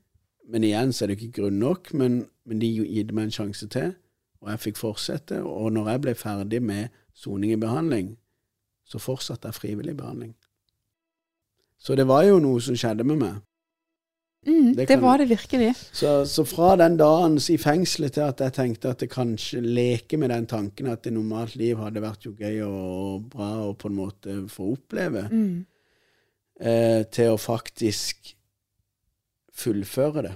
Men 0.48 0.64
igjen 0.64 0.92
så 0.92 1.04
er 1.04 1.12
det 1.12 1.18
ikke 1.20 1.40
grunn 1.42 1.58
nok. 1.62 1.92
Men, 1.94 2.26
men 2.44 2.60
de 2.60 2.68
gitt 2.84 3.12
meg 3.16 3.28
en 3.30 3.36
sjanse 3.38 3.68
til, 3.72 3.94
og 4.42 4.50
jeg 4.52 4.60
fikk 4.66 4.76
fortsette. 4.82 5.40
Og 5.42 5.72
når 5.72 5.90
jeg 5.94 6.04
ble 6.04 6.14
ferdig 6.14 6.62
med 6.62 6.88
soning 7.16 7.52
i 7.54 7.60
behandling, 7.60 8.14
så 8.84 9.00
fortsatte 9.00 9.48
jeg 9.48 9.54
frivillig 9.56 9.96
behandling. 9.96 10.34
Så 11.80 11.96
det 11.96 12.06
var 12.08 12.24
jo 12.28 12.38
noe 12.40 12.60
som 12.64 12.76
skjedde 12.76 13.04
med 13.04 13.20
meg. 13.20 13.42
Mm, 14.44 14.74
Det 14.76 14.88
det, 14.88 14.98
var 15.00 15.16
det 15.16 15.28
virkelig. 15.30 15.70
Så, 15.96 16.24
så 16.28 16.44
fra 16.44 16.74
den 16.76 16.98
dagen 17.00 17.38
i 17.48 17.56
fengselet 17.56 18.12
til 18.12 18.26
at 18.26 18.40
jeg 18.44 18.52
tenkte 18.52 18.90
at 18.92 19.00
det 19.00 19.08
kanskje 19.12 19.62
leke 19.64 20.18
med 20.20 20.28
den 20.28 20.46
tanken 20.46 20.90
at 20.92 21.06
et 21.06 21.12
normalt 21.16 21.56
liv 21.56 21.80
hadde 21.80 22.02
vært 22.04 22.26
jo 22.26 22.34
gøy 22.36 22.60
og, 22.66 22.74
og 23.14 23.22
bra 23.32 23.48
å 23.64 23.72
på 23.72 23.88
en 23.88 23.96
måte 23.96 24.36
få 24.52 24.74
oppleve, 24.76 25.22
Mm. 25.32 25.64
eh, 26.60 27.02
til 27.08 27.32
å 27.32 27.40
faktisk 27.40 28.34
fullføre 29.54 30.22
det. 30.26 30.34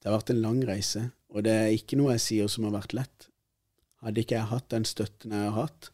Det 0.00 0.10
har 0.10 0.18
vært 0.18 0.32
en 0.34 0.42
lang 0.44 0.60
reise, 0.68 1.08
og 1.32 1.44
det 1.46 1.54
er 1.54 1.72
ikke 1.74 1.96
noe 1.98 2.14
jeg 2.14 2.24
sier 2.24 2.50
som 2.52 2.66
har 2.68 2.74
vært 2.76 2.94
lett. 2.96 3.28
Hadde 4.04 4.20
ikke 4.20 4.36
jeg 4.36 4.50
hatt 4.50 4.68
den 4.74 4.84
støtten 4.88 5.32
jeg 5.32 5.48
har 5.48 5.56
hatt, 5.64 5.90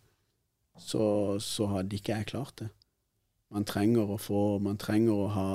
så, 0.81 1.05
så 1.45 1.69
hadde 1.75 1.97
ikke 1.99 2.17
jeg 2.17 2.31
klart 2.33 2.57
det. 2.63 2.71
Man 3.51 3.67
trenger 3.67 4.11
å 4.15 4.19
få, 4.21 4.59
man 4.63 4.79
trenger 4.81 5.15
å 5.15 5.31
ha 5.35 5.47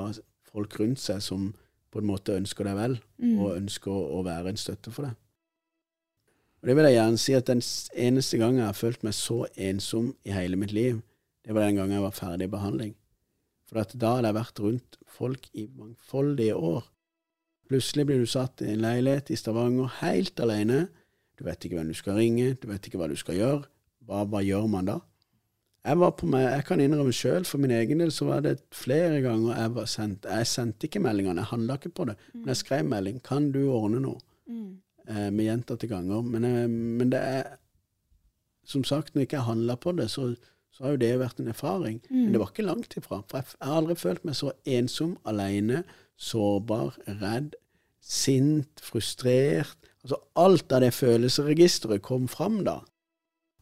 folk 0.50 0.76
rundt 0.80 1.00
seg 1.00 1.22
som 1.24 1.50
på 1.92 2.00
en 2.02 2.08
måte 2.08 2.34
ønsker 2.36 2.66
deg 2.68 2.76
vel, 2.76 2.98
Mm. 3.16 3.38
og 3.40 3.54
ønsker 3.56 3.88
å, 3.88 4.18
være 4.26 4.50
en 4.52 4.58
støtte 4.60 4.90
for 4.92 5.06
deg. 5.06 5.14
Og 6.60 6.68
det 6.68 6.74
vil 6.76 6.84
jeg 6.84 6.96
gjerne 6.98 7.20
si 7.22 7.34
at 7.36 7.46
den 7.48 7.62
eneste 7.96 8.36
gangen 8.40 8.60
jeg 8.60 8.68
har 8.68 8.76
følt 8.76 9.04
meg 9.06 9.14
så 9.16 9.38
ensom 9.56 10.10
i 10.26 10.34
hele 10.36 10.58
mitt 10.60 10.74
liv, 10.76 10.98
det 11.46 11.54
var 11.54 11.64
den 11.64 11.78
gangen 11.78 11.94
jeg 11.96 12.04
var 12.04 12.16
ferdig 12.16 12.48
i 12.48 12.52
behandling. 12.52 12.92
For 13.70 13.80
at 13.80 13.94
da 13.96 14.16
hadde 14.16 14.28
jeg 14.28 14.36
vært 14.36 14.60
rundt 14.66 14.98
folk 15.16 15.48
i 15.54 15.64
mangfoldige 15.78 16.58
år. 16.60 16.84
Plutselig 17.66 18.06
blir 18.06 18.22
du 18.22 18.26
satt 18.30 18.62
i 18.62 18.70
en 18.72 18.82
leilighet 18.84 19.30
i 19.30 19.36
Stavanger 19.38 19.90
helt 20.00 20.40
alene. 20.40 20.86
Du 21.38 21.44
vet 21.44 21.64
ikke 21.66 21.76
hvem 21.80 21.90
du 21.90 21.98
skal 21.98 22.16
ringe, 22.20 22.54
du 22.54 22.68
vet 22.70 22.86
ikke 22.86 23.00
hva 23.00 23.08
du 23.10 23.16
skal 23.18 23.36
gjøre. 23.40 23.64
Hva, 24.06 24.22
hva 24.30 24.40
gjør 24.46 24.68
man 24.70 24.86
da? 24.88 25.00
Jeg 25.86 25.98
var 26.00 26.14
på 26.18 26.26
meg, 26.26 26.42
jeg 26.50 26.64
kan 26.66 26.80
innrømme 26.82 27.12
sjøl, 27.14 27.44
for 27.46 27.62
min 27.62 27.70
egen 27.74 28.00
del 28.02 28.10
så 28.14 28.26
var 28.26 28.40
det 28.42 28.56
flere 28.74 29.20
ganger 29.22 29.54
jeg 29.54 29.74
var 29.76 29.84
sendt 29.90 30.24
Jeg 30.26 30.48
sendte 30.50 30.88
ikke 30.88 31.02
meldingene, 31.04 31.44
jeg 31.44 31.50
handla 31.52 31.76
ikke 31.78 31.92
på 31.94 32.06
det. 32.08 32.16
Men 32.34 32.50
jeg 32.50 32.56
skrev 32.62 32.88
melding. 32.90 33.20
'Kan 33.22 33.52
du 33.52 33.60
ordne 33.70 34.00
noe?' 34.02 34.18
Mm. 34.48 34.78
eh, 35.08 35.30
med 35.30 35.44
gjentatte 35.44 35.86
ganger. 35.90 36.22
Men, 36.22 36.44
eh, 36.44 36.66
men 36.68 37.10
det 37.10 37.20
er 37.20 37.56
Som 38.64 38.82
sagt, 38.84 39.14
når 39.14 39.20
jeg 39.20 39.28
ikke 39.28 39.46
handla 39.46 39.74
på 39.76 39.92
det, 39.92 40.10
så, 40.10 40.34
så 40.76 40.84
har 40.84 40.92
jo 40.92 41.00
det 41.00 41.14
vært 41.22 41.38
en 41.40 41.48
erfaring. 41.48 42.02
Men 42.10 42.34
det 42.34 42.40
var 42.42 42.50
ikke 42.52 42.66
langt 42.66 42.96
ifra. 43.00 43.22
For 43.30 43.40
jeg, 43.40 43.54
jeg 43.56 43.68
har 43.70 43.78
aldri 43.80 43.94
følt 43.96 44.26
meg 44.28 44.36
så 44.36 44.50
ensom, 44.68 45.14
alene, 45.24 45.78
sårbar, 46.20 46.98
redd, 47.22 47.54
sint, 48.04 48.82
frustrert. 48.84 49.88
Altså 50.04 50.18
alt 50.36 50.74
av 50.76 50.84
det 50.84 50.92
følelsesregisteret 50.92 52.04
kom 52.04 52.28
fram 52.28 52.60
da. 52.68 52.82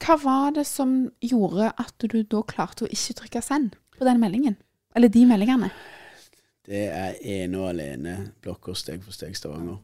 Hva 0.02 0.16
var 0.24 0.56
det 0.56 0.66
som 0.66 1.04
gjorde 1.22 1.70
at 1.80 1.94
du 2.02 2.18
da 2.26 2.42
klarte 2.50 2.88
å 2.88 2.90
ikke 2.90 3.14
trykke 3.22 3.44
send 3.46 3.78
på 3.94 4.08
den 4.08 4.18
meldingen? 4.18 4.58
Eller 4.98 5.12
de 5.14 5.22
meldingene? 5.30 5.70
Det 6.66 6.82
er 6.90 7.14
ene 7.20 7.60
og 7.62 7.70
alene 7.70 8.16
blokker 8.42 8.74
steg 8.74 9.06
for 9.06 9.14
steg 9.14 9.38
Stavanger. 9.38 9.78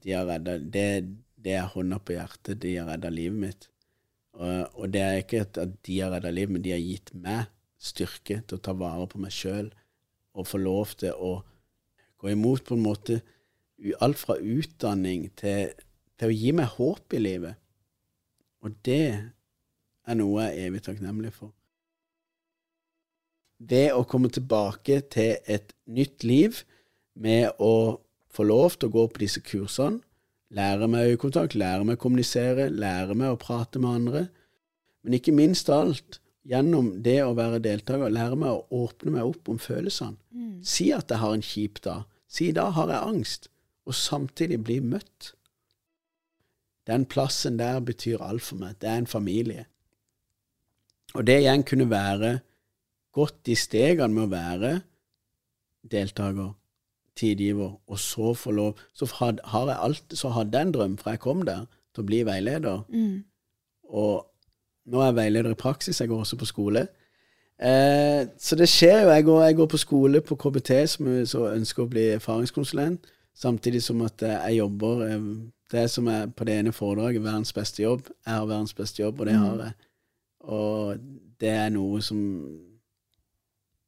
De 0.00 0.14
har 0.14 0.28
redda, 0.28 0.54
det, 0.62 0.86
det 1.34 1.58
er 1.58 1.68
hånda 1.74 1.98
på 1.98 2.14
hjertet, 2.14 2.62
de 2.62 2.76
har 2.78 2.88
redda 2.92 3.10
livet 3.10 3.42
mitt. 3.42 3.68
Og, 4.38 4.78
og 4.78 4.92
det 4.94 5.02
er 5.02 5.20
ikke 5.20 5.44
at 5.46 5.58
de 5.86 5.98
har 6.00 6.14
redda 6.14 6.32
livet, 6.32 6.54
men 6.54 6.64
de 6.64 6.74
har 6.74 6.82
gitt 6.82 7.12
meg 7.14 7.50
styrke 7.80 8.40
til 8.44 8.58
å 8.58 8.62
ta 8.62 8.74
vare 8.76 9.06
på 9.10 9.20
meg 9.22 9.32
sjøl 9.34 9.70
og 10.36 10.46
få 10.46 10.60
lov 10.60 10.94
til 11.00 11.16
å 11.16 11.40
gå 12.20 12.32
imot 12.32 12.66
på 12.68 12.76
en 12.76 12.84
måte 12.84 13.20
alt 14.04 14.20
fra 14.20 14.36
utdanning 14.36 15.30
til, 15.40 15.72
til 16.20 16.28
å 16.28 16.36
gi 16.36 16.52
meg 16.54 16.76
håp 16.76 17.16
i 17.16 17.22
livet. 17.22 17.56
Og 18.60 18.76
det 18.84 19.06
er 19.16 20.20
noe 20.20 20.44
jeg 20.44 20.58
er 20.58 20.68
evig 20.68 20.84
takknemlig 20.84 21.32
for 21.34 21.54
ved 23.60 23.92
å 23.92 24.06
komme 24.08 24.30
tilbake 24.32 25.02
til 25.12 25.36
et 25.44 25.74
nytt 25.84 26.24
liv 26.24 26.62
med 27.20 27.52
å 27.60 28.00
få 28.32 28.46
lov 28.46 28.78
til 28.78 28.88
å 28.88 28.94
gå 28.94 29.06
på 29.10 29.22
disse 29.22 29.42
kursene, 29.44 30.00
lære 30.50 30.88
meg 30.90 31.12
øyekontakt, 31.12 31.54
lære 31.54 31.86
meg 31.86 31.98
å 31.98 32.02
kommunisere, 32.02 32.68
lære 32.70 33.14
meg 33.18 33.34
å 33.34 33.40
prate 33.40 33.82
med 33.82 34.00
andre, 34.00 34.24
men 35.02 35.16
ikke 35.16 35.34
minst 35.34 35.70
av 35.70 35.86
alt, 35.86 36.20
gjennom 36.50 36.92
det 37.04 37.20
å 37.24 37.34
være 37.38 37.60
deltaker, 37.62 38.10
lære 38.12 38.38
meg 38.40 38.52
å 38.52 38.84
åpne 38.84 39.14
meg 39.14 39.28
opp 39.28 39.48
om 39.52 39.60
følelsene. 39.60 40.18
Si 40.64 40.90
at 40.92 41.10
jeg 41.12 41.22
har 41.22 41.34
en 41.36 41.44
kjip 41.44 41.80
dag. 41.84 42.06
Si 42.30 42.50
da 42.56 42.68
har 42.74 42.90
jeg 42.92 43.14
angst, 43.14 43.48
og 43.86 43.96
samtidig 43.96 44.60
bli 44.64 44.78
møtt. 44.80 45.32
Den 46.86 47.06
plassen 47.06 47.58
der 47.58 47.80
betyr 47.80 48.22
alt 48.22 48.42
for 48.42 48.60
meg. 48.60 48.78
Det 48.80 48.88
er 48.88 49.02
en 49.02 49.10
familie. 49.10 49.66
Og 51.14 51.26
det 51.26 51.40
igjen 51.42 51.64
kunne 51.66 51.90
være 51.90 52.40
gått 53.14 53.50
i 53.50 53.56
stegene 53.58 54.14
med 54.14 54.28
å 54.28 54.32
være 54.32 54.72
deltaker, 55.90 56.54
tidgiver, 57.20 57.74
og 57.86 57.98
så 58.00 58.32
få 58.34 58.54
lov 58.56 58.78
Så 58.96 59.06
had, 59.18 59.42
har 59.44 59.66
jeg 59.68 59.78
alt, 59.80 60.16
så 60.16 60.32
hadde 60.34 60.58
jeg 60.58 60.66
en 60.66 60.74
drøm 60.74 60.96
fra 60.98 61.14
jeg 61.14 61.20
kom 61.20 61.44
der, 61.46 61.66
til 61.94 62.04
å 62.04 62.08
bli 62.08 62.22
veileder. 62.26 62.82
Mm. 62.88 63.22
Og 63.90 64.26
nå 64.90 65.00
er 65.00 65.10
jeg 65.10 65.18
veileder 65.20 65.54
i 65.54 65.60
praksis, 65.60 66.00
jeg 66.00 66.08
går 66.08 66.24
også 66.24 66.38
på 66.40 66.48
skole. 66.48 66.86
Eh, 67.60 68.26
så 68.38 68.56
det 68.56 68.68
skjer 68.68 69.02
jo. 69.02 69.08
Jeg 69.10 69.24
går, 69.24 69.42
jeg 69.44 69.56
går 69.56 69.66
på 69.66 69.80
skole 69.80 70.20
på 70.20 70.36
KBT, 70.40 70.70
som 70.88 71.10
så 71.28 71.50
ønsker 71.52 71.84
å 71.84 71.90
bli 71.90 72.06
erfaringskonsulent, 72.16 73.10
samtidig 73.36 73.82
som 73.84 74.00
at 74.06 74.22
eh, 74.24 74.38
jeg 74.48 74.62
jobber 74.62 75.06
eh, 75.08 75.32
Det 75.70 75.84
som 75.86 76.08
er 76.10 76.26
på 76.26 76.44
det 76.44 76.54
ene 76.58 76.72
foredraget, 76.74 77.22
verdens 77.22 77.52
beste 77.54 77.82
jobb. 77.82 78.08
Jeg 78.26 78.34
har 78.34 78.46
verdens 78.46 78.74
beste 78.74 79.02
jobb, 79.02 79.20
og 79.20 79.26
det 79.26 79.36
har 79.38 79.60
jeg. 79.62 79.72
Og 80.40 80.96
det 81.40 81.48
er 81.48 81.68
noe 81.70 82.00
som 82.02 82.18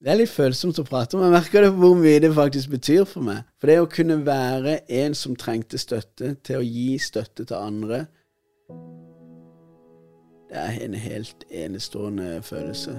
Det 0.02 0.10
er 0.10 0.18
litt 0.18 0.32
følsomt 0.34 0.80
å 0.82 0.84
prate 0.86 1.14
om. 1.14 1.22
Jeg 1.22 1.30
merker 1.30 1.62
det 1.62 1.68
hvor 1.76 1.94
mye 1.94 2.18
det 2.24 2.32
faktisk 2.34 2.72
betyr 2.72 3.04
for 3.06 3.22
meg. 3.22 3.44
For 3.62 3.70
det 3.70 3.76
å 3.78 3.90
kunne 3.90 4.16
være 4.26 4.80
en 4.98 5.14
som 5.14 5.38
trengte 5.38 5.78
støtte, 5.78 6.34
til 6.42 6.58
å 6.58 6.66
gi 6.66 6.98
støtte 6.98 7.46
til 7.46 7.54
andre, 7.60 8.02
det 10.50 10.58
er 10.58 10.82
en 10.82 10.98
helt 11.06 11.46
enestående 11.54 12.40
følelse. 12.42 12.98